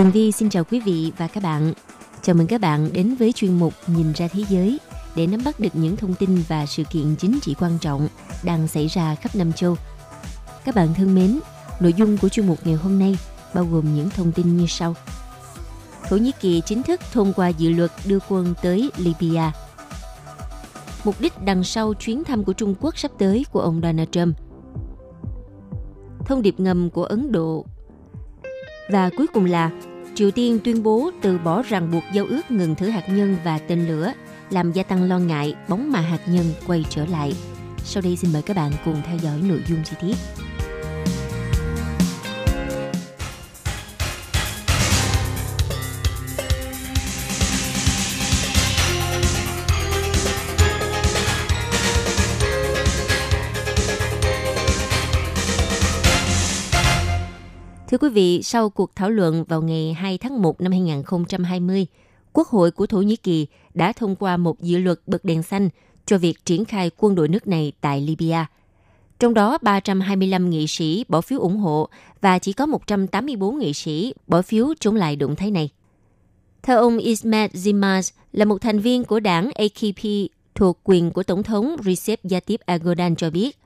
[0.00, 1.72] Tường Vi xin chào quý vị và các bạn.
[2.22, 4.78] Chào mừng các bạn đến với chuyên mục Nhìn ra thế giới
[5.16, 8.08] để nắm bắt được những thông tin và sự kiện chính trị quan trọng
[8.44, 9.76] đang xảy ra khắp năm châu.
[10.64, 11.40] Các bạn thân mến,
[11.80, 13.18] nội dung của chuyên mục ngày hôm nay
[13.54, 14.94] bao gồm những thông tin như sau.
[16.08, 19.52] Thổ Nhĩ Kỳ chính thức thông qua dự luật đưa quân tới Libya.
[21.04, 24.36] Mục đích đằng sau chuyến thăm của Trung Quốc sắp tới của ông Donald Trump.
[26.26, 27.66] Thông điệp ngầm của Ấn Độ
[28.92, 29.70] và cuối cùng là
[30.14, 33.58] Triều Tiên tuyên bố từ bỏ ràng buộc giao ước ngừng thử hạt nhân và
[33.58, 34.12] tên lửa,
[34.50, 37.32] làm gia tăng lo ngại bóng mà hạt nhân quay trở lại.
[37.84, 40.14] Sau đây xin mời các bạn cùng theo dõi nội dung chi tiết.
[57.90, 61.86] Thưa quý vị, sau cuộc thảo luận vào ngày 2 tháng 1 năm 2020,
[62.32, 65.68] Quốc hội của Thổ Nhĩ Kỳ đã thông qua một dự luật bật đèn xanh
[66.06, 68.46] cho việc triển khai quân đội nước này tại Libya.
[69.18, 71.88] Trong đó 325 nghị sĩ bỏ phiếu ủng hộ
[72.20, 75.68] và chỉ có 184 nghị sĩ bỏ phiếu chống lại động thái này.
[76.62, 81.42] Theo ông Ismet Zimaz là một thành viên của đảng AKP thuộc quyền của Tổng
[81.42, 83.58] thống Recep Tayyip Erdogan cho biết,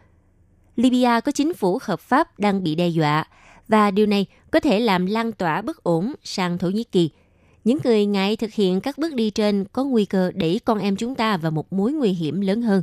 [0.77, 3.25] Libya có chính phủ hợp pháp đang bị đe dọa
[3.69, 7.11] và điều này có thể làm lan tỏa bất ổn sang Thổ Nhĩ Kỳ.
[7.65, 10.97] Những người ngại thực hiện các bước đi trên có nguy cơ đẩy con em
[10.97, 12.83] chúng ta vào một mối nguy hiểm lớn hơn.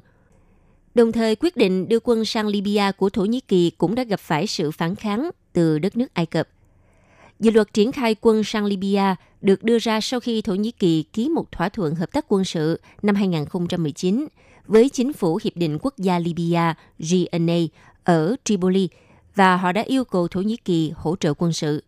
[0.96, 4.20] Đồng thời, quyết định đưa quân sang Libya của Thổ Nhĩ Kỳ cũng đã gặp
[4.20, 6.48] phải sự phản kháng từ đất nước Ai Cập.
[7.40, 11.04] Dự luật triển khai quân sang Libya được đưa ra sau khi Thổ Nhĩ Kỳ
[11.04, 14.28] ký một thỏa thuận hợp tác quân sự năm 2019
[14.68, 17.58] với chính phủ Hiệp định Quốc gia Libya GNA
[18.04, 18.90] ở Tripoli
[19.36, 21.84] và họ đã yêu cầu Thổ Nhĩ Kỳ hỗ trợ quân sự.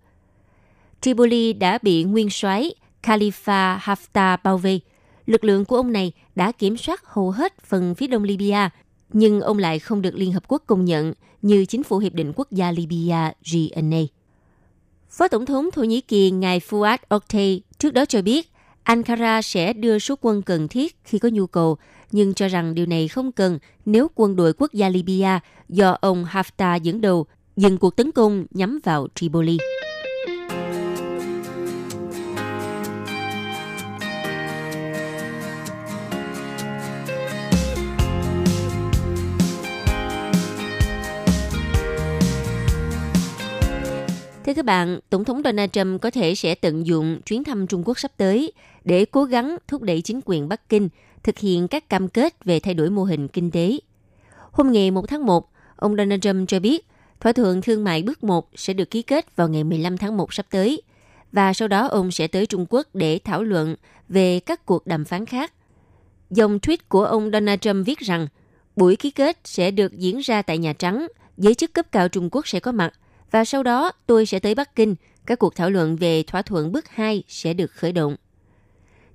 [1.01, 2.73] Tripoli đã bị nguyên soái
[3.03, 4.81] Khalifa Haftar bao vây.
[5.25, 8.69] Lực lượng của ông này đã kiểm soát hầu hết phần phía đông Libya,
[9.13, 12.33] nhưng ông lại không được Liên Hợp Quốc công nhận như chính phủ Hiệp định
[12.35, 14.01] Quốc gia Libya GNA.
[15.09, 18.51] Phó Tổng thống Thổ Nhĩ Kỳ ngài Fuad Oktay trước đó cho biết
[18.83, 21.77] Ankara sẽ đưa số quân cần thiết khi có nhu cầu,
[22.11, 25.39] nhưng cho rằng điều này không cần nếu quân đội quốc gia Libya
[25.69, 27.25] do ông Haftar dẫn đầu,
[27.55, 29.57] dừng cuộc tấn công nhắm vào Tripoli.
[44.45, 47.83] Thưa các bạn, Tổng thống Donald Trump có thể sẽ tận dụng chuyến thăm Trung
[47.85, 48.51] Quốc sắp tới
[48.83, 50.89] để cố gắng thúc đẩy chính quyền Bắc Kinh
[51.23, 53.77] thực hiện các cam kết về thay đổi mô hình kinh tế.
[54.51, 56.87] Hôm ngày 1 tháng 1, ông Donald Trump cho biết
[57.19, 60.33] thỏa thuận thương mại bước 1 sẽ được ký kết vào ngày 15 tháng 1
[60.33, 60.81] sắp tới
[61.31, 63.75] và sau đó ông sẽ tới Trung Quốc để thảo luận
[64.09, 65.53] về các cuộc đàm phán khác.
[66.29, 68.27] Dòng tweet của ông Donald Trump viết rằng
[68.75, 72.29] buổi ký kết sẽ được diễn ra tại Nhà Trắng, giới chức cấp cao Trung
[72.31, 72.93] Quốc sẽ có mặt
[73.33, 74.95] và sau đó tôi sẽ tới Bắc Kinh.
[75.25, 78.15] Các cuộc thảo luận về thỏa thuận bước 2 sẽ được khởi động.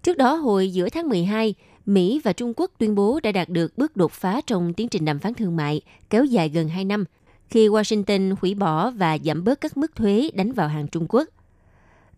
[0.03, 1.55] Trước đó, hồi giữa tháng 12,
[1.87, 5.05] Mỹ và Trung Quốc tuyên bố đã đạt được bước đột phá trong tiến trình
[5.05, 7.05] đàm phán thương mại kéo dài gần 2 năm
[7.49, 11.29] khi Washington hủy bỏ và giảm bớt các mức thuế đánh vào hàng Trung Quốc.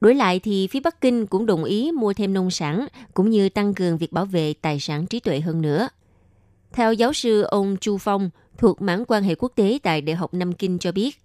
[0.01, 3.48] Đổi lại thì phía Bắc Kinh cũng đồng ý mua thêm nông sản cũng như
[3.48, 5.88] tăng cường việc bảo vệ tài sản trí tuệ hơn nữa.
[6.72, 10.34] Theo giáo sư ông Chu Phong thuộc mảng quan hệ quốc tế tại Đại học
[10.34, 11.18] Nam Kinh cho biết,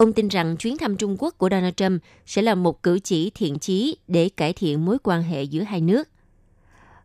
[0.00, 3.30] Ông tin rằng chuyến thăm Trung Quốc của Donald Trump sẽ là một cử chỉ
[3.30, 6.08] thiện chí để cải thiện mối quan hệ giữa hai nước.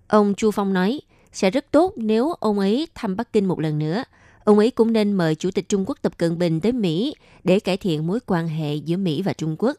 [0.07, 1.01] Ông Chu Phong nói,
[1.33, 4.03] sẽ rất tốt nếu ông ấy thăm Bắc Kinh một lần nữa.
[4.43, 7.59] Ông ấy cũng nên mời Chủ tịch Trung Quốc Tập Cận Bình tới Mỹ để
[7.59, 9.77] cải thiện mối quan hệ giữa Mỹ và Trung Quốc.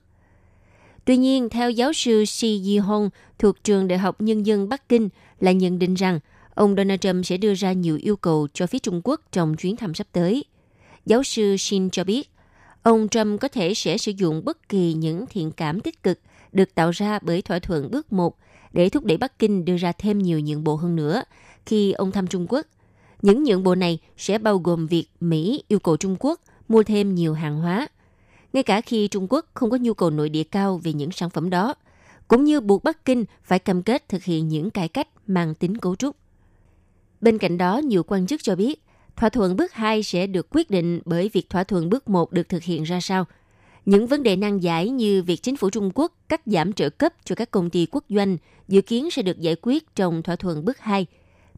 [1.05, 3.09] Tuy nhiên, theo giáo sư Shi Yi-hong
[3.39, 5.09] thuộc trường Đại học Nhân dân Bắc Kinh
[5.41, 6.21] là nhận định rằng
[6.55, 9.77] ông Donald Trump sẽ đưa ra nhiều yêu cầu cho phía Trung Quốc trong chuyến
[9.77, 10.45] thăm sắp tới.
[11.07, 12.31] Giáo sư Shin cho biết,
[12.87, 16.19] ông Trump có thể sẽ sử dụng bất kỳ những thiện cảm tích cực
[16.53, 18.37] được tạo ra bởi thỏa thuận bước một
[18.73, 21.23] để thúc đẩy Bắc Kinh đưa ra thêm nhiều nhượng bộ hơn nữa
[21.67, 22.67] khi ông thăm Trung Quốc.
[23.23, 27.15] Những nhượng bộ này sẽ bao gồm việc Mỹ yêu cầu Trung Quốc mua thêm
[27.15, 27.89] nhiều hàng hóa.
[28.53, 31.31] Ngay cả khi Trung Quốc không có nhu cầu nội địa cao về những sản
[31.31, 31.75] phẩm đó,
[32.29, 35.77] cũng như buộc Bắc Kinh phải cam kết thực hiện những cải cách mang tính
[35.77, 36.17] cấu trúc.
[37.21, 38.83] Bên cạnh đó, nhiều quan chức cho biết,
[39.17, 42.49] thỏa thuận bước 2 sẽ được quyết định bởi việc thỏa thuận bước 1 được
[42.49, 43.25] thực hiện ra sao.
[43.85, 47.15] Những vấn đề nan giải như việc chính phủ Trung Quốc cắt giảm trợ cấp
[47.25, 48.37] cho các công ty quốc doanh
[48.69, 51.07] dự kiến sẽ được giải quyết trong thỏa thuận bước 2.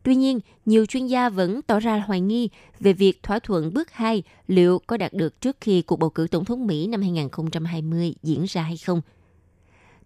[0.02, 2.48] Tuy nhiên, nhiều chuyên gia vẫn tỏ ra hoài nghi
[2.80, 6.26] về việc thỏa thuận bước 2 liệu có đạt được trước khi cuộc bầu cử
[6.30, 9.00] tổng thống Mỹ năm 2020 diễn ra hay không.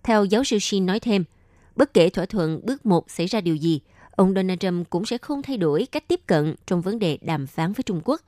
[0.03, 1.25] Theo giáo sư Shin nói thêm,
[1.77, 3.81] bất kể thỏa thuận bước 1 xảy ra điều gì,
[4.17, 7.47] ông Donald Trump cũng sẽ không thay đổi cách tiếp cận trong vấn đề đàm
[7.47, 8.21] phán với Trung Quốc.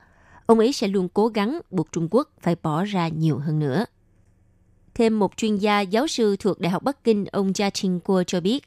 [0.45, 3.85] Ông ấy sẽ luôn cố gắng buộc Trung Quốc phải bỏ ra nhiều hơn nữa.
[4.93, 8.41] Thêm một chuyên gia giáo sư thuộc Đại học Bắc Kinh, ông Jia Qingguo cho
[8.41, 8.63] biết,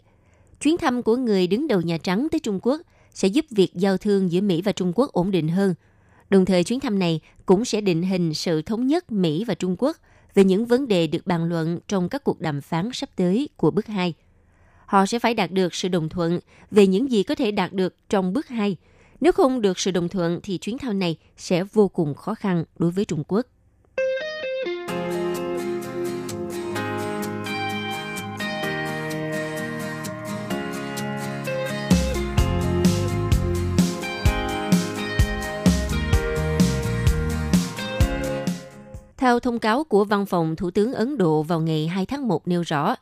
[0.61, 2.81] chuyến thăm của người đứng đầu Nhà Trắng tới Trung Quốc
[3.15, 5.75] sẽ giúp việc giao thương giữa Mỹ và Trung Quốc ổn định hơn.
[6.31, 9.77] Đồng thời chuyến thăm này cũng sẽ định hình sự thống nhất Mỹ và Trung
[9.79, 9.97] Quốc
[10.35, 13.71] về những vấn đề được bàn luận trong các cuộc đàm phán sắp tới của
[13.71, 14.15] bước 2
[14.89, 17.95] họ sẽ phải đạt được sự đồng thuận về những gì có thể đạt được
[18.09, 18.77] trong bước 2.
[19.21, 22.65] Nếu không được sự đồng thuận thì chuyến thăm này sẽ vô cùng khó khăn
[22.79, 23.47] đối với Trung Quốc.
[39.17, 42.49] Theo thông cáo của Văn phòng Thủ tướng Ấn Độ vào ngày 2 tháng 1
[42.49, 42.97] nêu rõ,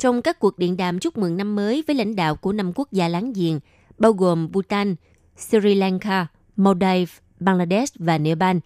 [0.00, 2.92] trong các cuộc điện đàm chúc mừng năm mới với lãnh đạo của năm quốc
[2.92, 3.60] gia láng giềng,
[3.98, 4.94] bao gồm Bhutan,
[5.36, 6.26] Sri Lanka,
[6.56, 8.56] Maldives, Bangladesh và Nepal.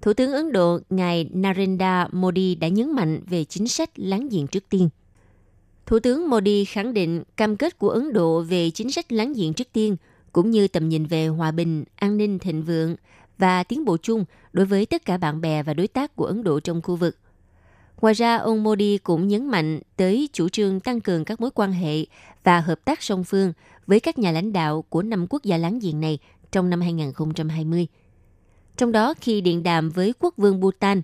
[0.00, 4.46] Thủ tướng Ấn Độ ngài Narendra Modi đã nhấn mạnh về chính sách láng giềng
[4.46, 4.88] trước tiên.
[5.86, 9.54] Thủ tướng Modi khẳng định cam kết của Ấn Độ về chính sách láng giềng
[9.54, 9.96] trước tiên,
[10.32, 12.96] cũng như tầm nhìn về hòa bình, an ninh thịnh vượng
[13.38, 16.44] và tiến bộ chung đối với tất cả bạn bè và đối tác của Ấn
[16.44, 17.16] Độ trong khu vực.
[18.02, 21.72] Ngoài ra, ông Modi cũng nhấn mạnh tới chủ trương tăng cường các mối quan
[21.72, 22.04] hệ
[22.44, 23.52] và hợp tác song phương
[23.86, 26.18] với các nhà lãnh đạo của năm quốc gia láng giềng này
[26.52, 27.86] trong năm 2020.
[28.76, 31.02] Trong đó, khi điện đàm với quốc vương Bhutan,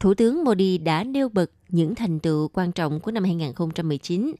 [0.00, 4.32] Thủ tướng Modi đã nêu bật những thành tựu quan trọng của năm 2019,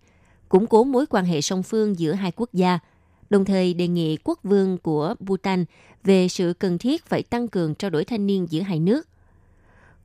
[0.49, 2.78] củng cố mối quan hệ song phương giữa hai quốc gia,
[3.30, 5.64] đồng thời đề nghị quốc vương của Bhutan
[6.05, 9.07] về sự cần thiết phải tăng cường trao đổi thanh niên giữa hai nước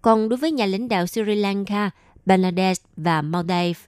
[0.06, 1.89] còn đối với nhà lãnh đạo Sri Lanka,
[2.26, 3.84] Bangladesh và Maldives,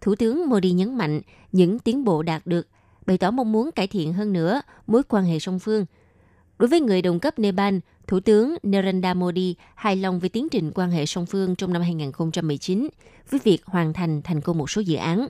[0.00, 1.20] Thủ tướng Modi nhấn mạnh
[1.52, 2.68] những tiến bộ đạt được,
[3.06, 5.86] bày tỏ mong muốn cải thiện hơn nữa mối quan hệ song phương.
[6.58, 10.72] Đối với người đồng cấp Nepal, Thủ tướng Narendra Modi hài lòng về tiến trình
[10.74, 12.88] quan hệ song phương trong năm 2019
[13.30, 15.28] với việc hoàn thành thành công một số dự án.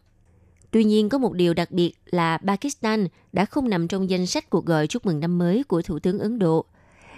[0.71, 4.51] Tuy nhiên, có một điều đặc biệt là Pakistan đã không nằm trong danh sách
[4.51, 6.67] cuộc gọi chúc mừng năm mới của Thủ tướng Ấn Độ.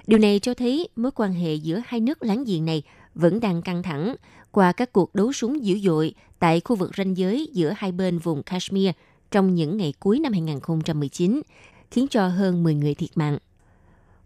[0.06, 2.82] Điều này cho thấy mối quan hệ giữa hai nước láng giềng này
[3.16, 4.16] vẫn đang căng thẳng
[4.50, 8.18] qua các cuộc đấu súng dữ dội tại khu vực ranh giới giữa hai bên
[8.18, 8.90] vùng Kashmir
[9.30, 11.42] trong những ngày cuối năm 2019,
[11.90, 13.38] khiến cho hơn 10 người thiệt mạng.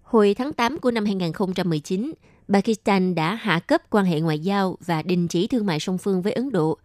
[0.02, 2.12] Hồi tháng 8 của năm 2019,
[2.48, 6.22] Pakistan đã hạ cấp quan hệ ngoại giao và đình chỉ thương mại song phương
[6.22, 6.78] với Ấn Độ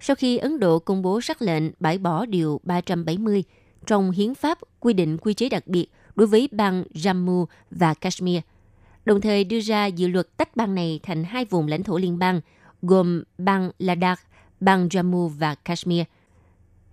[0.00, 3.44] sau khi Ấn Độ công bố sắc lệnh bãi bỏ Điều 370
[3.86, 8.40] trong hiến pháp quy định quy chế đặc biệt đối với bang Jammu và Kashmir–
[9.04, 12.18] đồng thời đưa ra dự luật tách bang này thành hai vùng lãnh thổ liên
[12.18, 12.40] bang,
[12.82, 14.20] gồm bang Ladakh,
[14.60, 16.04] bang Jammu và Kashmir.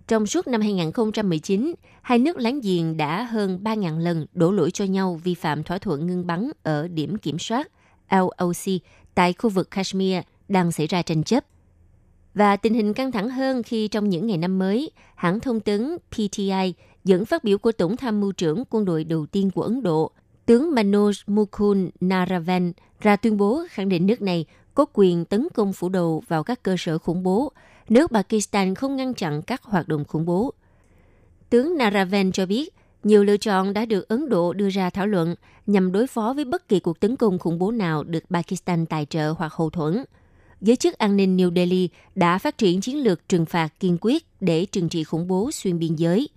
[0.08, 4.84] Trong suốt năm 2019, hai nước láng giềng đã hơn 3.000 lần đổ lỗi cho
[4.84, 7.68] nhau vi phạm thỏa thuận ngưng bắn ở điểm kiểm soát
[8.10, 8.82] LOC
[9.14, 11.44] tại khu vực Kashmir đang xảy ra tranh chấp.
[12.34, 15.96] Và tình hình căng thẳng hơn khi trong những ngày năm mới, hãng thông tấn
[16.10, 19.82] PTI dẫn phát biểu của Tổng tham mưu trưởng quân đội đầu tiên của Ấn
[19.82, 20.10] Độ,
[20.50, 24.44] tướng Manoj Mukund Naravan ra tuyên bố khẳng định nước này
[24.74, 27.52] có quyền tấn công phủ đầu vào các cơ sở khủng bố
[27.88, 30.52] nếu Pakistan không ngăn chặn các hoạt động khủng bố.
[31.50, 32.74] Tướng Naravan cho biết,
[33.04, 35.34] nhiều lựa chọn đã được Ấn Độ đưa ra thảo luận
[35.66, 39.06] nhằm đối phó với bất kỳ cuộc tấn công khủng bố nào được Pakistan tài
[39.06, 40.04] trợ hoặc hậu thuẫn.
[40.60, 44.26] Giới chức an ninh New Delhi đã phát triển chiến lược trừng phạt kiên quyết
[44.40, 46.28] để trừng trị khủng bố xuyên biên giới.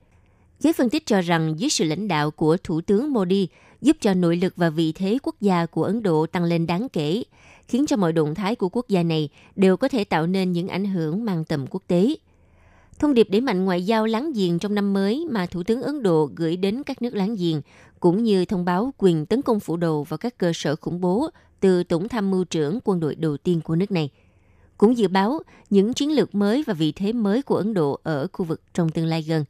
[0.60, 3.48] Giới phân tích cho rằng dưới sự lãnh đạo của Thủ tướng Modi,
[3.84, 6.88] giúp cho nội lực và vị thế quốc gia của Ấn Độ tăng lên đáng
[6.90, 7.24] kể,
[7.68, 10.68] khiến cho mọi động thái của quốc gia này đều có thể tạo nên những
[10.68, 12.16] ảnh hưởng mang tầm quốc tế.
[13.00, 16.04] Thông điệp đẩy mạnh ngoại giao láng giềng trong năm mới mà Thủ tướng Ấn
[16.04, 17.62] Độ gửi đến các nước láng giềng,
[18.00, 21.30] cũng như thông báo quyền tấn công phủ đầu vào các cơ sở khủng bố
[21.60, 24.10] từ Tổng tham mưu trưởng quân đội đầu tiên của nước này.
[24.78, 28.28] Cũng dự báo những chiến lược mới và vị thế mới của Ấn Độ ở
[28.34, 29.46] khu vực trong tương lai gần.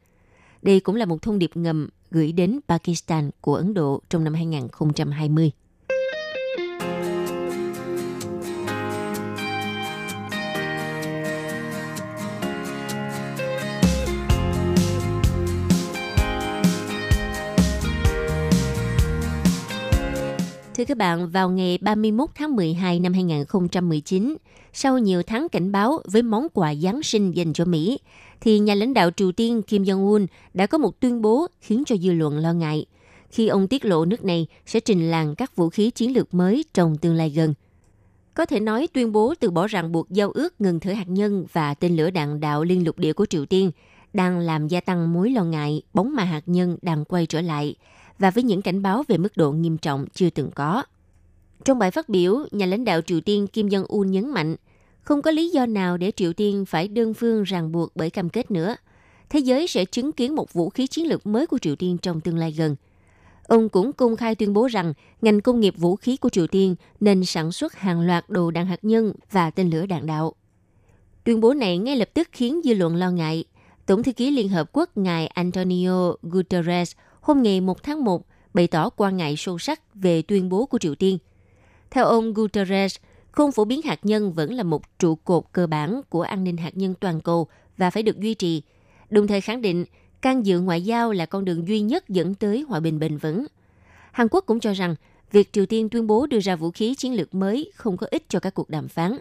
[0.62, 4.34] Đây cũng là một thông điệp ngầm gửi đến Pakistan của Ấn Độ trong năm
[4.34, 5.52] 2020.
[20.84, 24.36] Thưa các bạn, vào ngày 31 tháng 12 năm 2019,
[24.74, 28.00] sau nhiều tháng cảnh báo với món quà Giáng sinh dành cho Mỹ,
[28.42, 31.96] thì nhà lãnh đạo Triều Tiên Kim Jong-un đã có một tuyên bố khiến cho
[31.98, 32.86] dư luận lo ngại
[33.30, 36.66] khi ông tiết lộ nước này sẽ trình làng các vũ khí chiến lược mới
[36.74, 37.54] trong tương lai gần.
[38.34, 41.46] Có thể nói tuyên bố từ bỏ ràng buộc giao ước ngừng thử hạt nhân
[41.54, 43.72] và tên lửa đạn đạo liên lục địa của Triều Tiên
[44.14, 47.76] đang làm gia tăng mối lo ngại bóng ma hạt nhân đang quay trở lại
[48.24, 50.84] và với những cảnh báo về mức độ nghiêm trọng chưa từng có.
[51.66, 54.56] Trong bài phát biểu, nhà lãnh đạo Triều Tiên Kim Jong-un nhấn mạnh
[55.02, 58.30] không có lý do nào để Triều Tiên phải đơn phương ràng buộc bởi cam
[58.30, 58.76] kết nữa.
[59.30, 62.22] Thế giới sẽ chứng kiến một vũ khí chiến lược mới của Triều Tiên trong
[62.22, 62.76] tương lai gần–
[63.48, 66.76] Ông cũng công khai tuyên bố rằng ngành công nghiệp vũ khí của Triều Tiên
[67.00, 70.34] nên sản xuất hàng loạt đồ đạn hạt nhân và tên lửa đạn đạo.
[71.24, 73.46] Tuyên bố này ngay lập tức khiến dư luận lo ngại.
[73.86, 78.68] Tổng thư ký Liên Hợp Quốc ngài Antonio Guterres hôm ngày 1 tháng 1 bày
[78.68, 81.18] tỏ quan ngại sâu sắc về tuyên bố của Triều Tiên.
[81.92, 82.96] Theo ông Guterres,
[83.32, 86.58] không phổ biến hạt nhân vẫn là một trụ cột cơ bản của an ninh
[86.58, 87.48] hạt nhân toàn cầu
[87.78, 88.62] và phải được duy trì,
[89.10, 89.86] đồng thời khẳng định
[90.22, 93.46] can dự ngoại giao là con đường duy nhất dẫn tới hòa bình bền vững.
[94.12, 94.96] Hàn Quốc cũng cho rằng
[95.32, 98.30] việc Triều Tiên tuyên bố đưa ra vũ khí chiến lược mới không có ích
[98.30, 99.18] cho các cuộc đàm phán.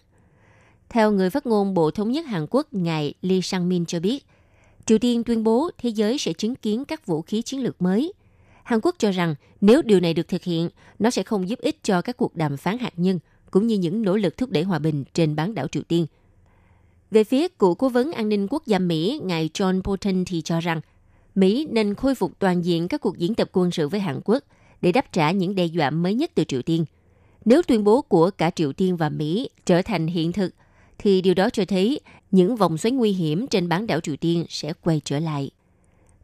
[0.89, 4.25] Theo người phát ngôn Bộ Thống nhất Hàn Quốc, ngài Lee Sang-min cho biết,
[4.87, 8.13] Triều Tiên tuyên bố thế giới sẽ chứng kiến các vũ khí chiến lược mới.
[8.63, 10.69] Hàn Quốc cho rằng nếu điều này được thực hiện,
[10.99, 13.19] nó sẽ không giúp ích cho các cuộc đàm phán hạt nhân
[13.51, 16.07] cũng như những nỗ lực thúc đẩy hòa bình trên bán đảo Triều Tiên.
[17.11, 20.61] Về phía cựu cố vấn an ninh quốc gia Mỹ, ngài John Bolton thì cho
[20.61, 20.81] rằng
[21.35, 24.45] Mỹ nên khôi phục toàn diện các cuộc diễn tập quân sự với Hàn Quốc
[24.83, 26.85] để đáp trả những đe dọa mới nhất từ Triều Tiên.
[27.45, 30.55] Nếu tuyên bố của cả Triều Tiên và Mỹ trở thành hiện thực,
[30.99, 32.01] thì điều đó cho thấy
[32.33, 35.51] những vòng xoáy nguy hiểm trên bán đảo Triều Tiên sẽ quay trở lại.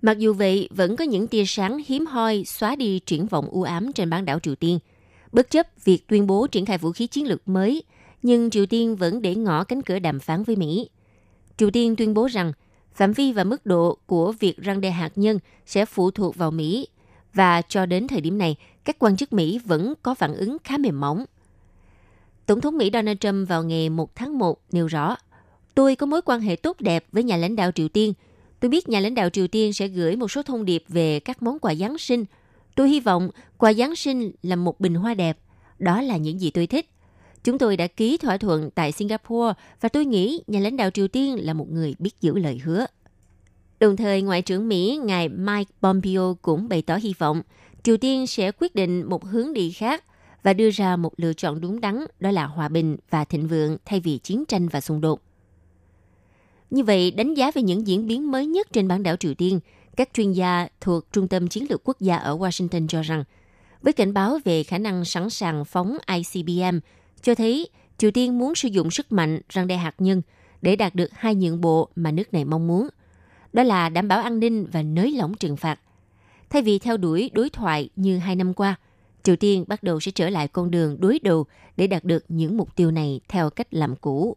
[0.02, 3.62] Mặc dù vậy, vẫn có những tia sáng hiếm hoi xóa đi triển vọng u
[3.62, 4.78] ám trên bán đảo Triều Tiên.
[5.32, 7.82] Bất chấp việc tuyên bố triển khai vũ khí chiến lược mới,
[8.22, 10.88] nhưng Triều Tiên vẫn để ngỏ cánh cửa đàm phán với Mỹ.
[11.56, 12.52] Triều Tiên tuyên bố rằng
[12.94, 16.50] phạm vi và mức độ của việc răng đe hạt nhân sẽ phụ thuộc vào
[16.50, 16.88] Mỹ
[17.34, 20.78] và cho đến thời điểm này, các quan chức Mỹ vẫn có phản ứng khá
[20.78, 21.24] mềm mỏng.
[22.46, 25.16] Tổng thống Mỹ Donald Trump vào ngày 1 tháng 1 nêu rõ,
[25.78, 28.12] tôi có mối quan hệ tốt đẹp với nhà lãnh đạo Triều Tiên.
[28.60, 31.42] Tôi biết nhà lãnh đạo Triều Tiên sẽ gửi một số thông điệp về các
[31.42, 32.24] món quà Giáng sinh.
[32.74, 35.38] Tôi hy vọng quà Giáng sinh là một bình hoa đẹp.
[35.78, 36.86] Đó là những gì tôi thích.
[37.44, 41.08] Chúng tôi đã ký thỏa thuận tại Singapore và tôi nghĩ nhà lãnh đạo Triều
[41.08, 42.86] Tiên là một người biết giữ lời hứa.
[43.80, 47.42] Đồng thời, Ngoại trưởng Mỹ ngài Mike Pompeo cũng bày tỏ hy vọng
[47.82, 50.04] Triều Tiên sẽ quyết định một hướng đi khác
[50.42, 53.76] và đưa ra một lựa chọn đúng đắn đó là hòa bình và thịnh vượng
[53.84, 55.27] thay vì chiến tranh và xung đột.
[56.70, 59.60] Như vậy, đánh giá về những diễn biến mới nhất trên bán đảo Triều Tiên,
[59.96, 63.24] các chuyên gia thuộc Trung tâm Chiến lược Quốc gia ở Washington cho rằng,
[63.82, 66.78] với cảnh báo về khả năng sẵn sàng phóng ICBM
[67.22, 70.22] cho thấy Triều Tiên muốn sử dụng sức mạnh răng đe hạt nhân
[70.62, 72.88] để đạt được hai nhượng bộ mà nước này mong muốn.
[73.52, 75.80] Đó là đảm bảo an ninh và nới lỏng trừng phạt.
[76.50, 78.74] Thay vì theo đuổi đối thoại như hai năm qua,
[79.22, 81.46] Triều Tiên bắt đầu sẽ trở lại con đường đối đầu
[81.76, 84.36] để đạt được những mục tiêu này theo cách làm cũ.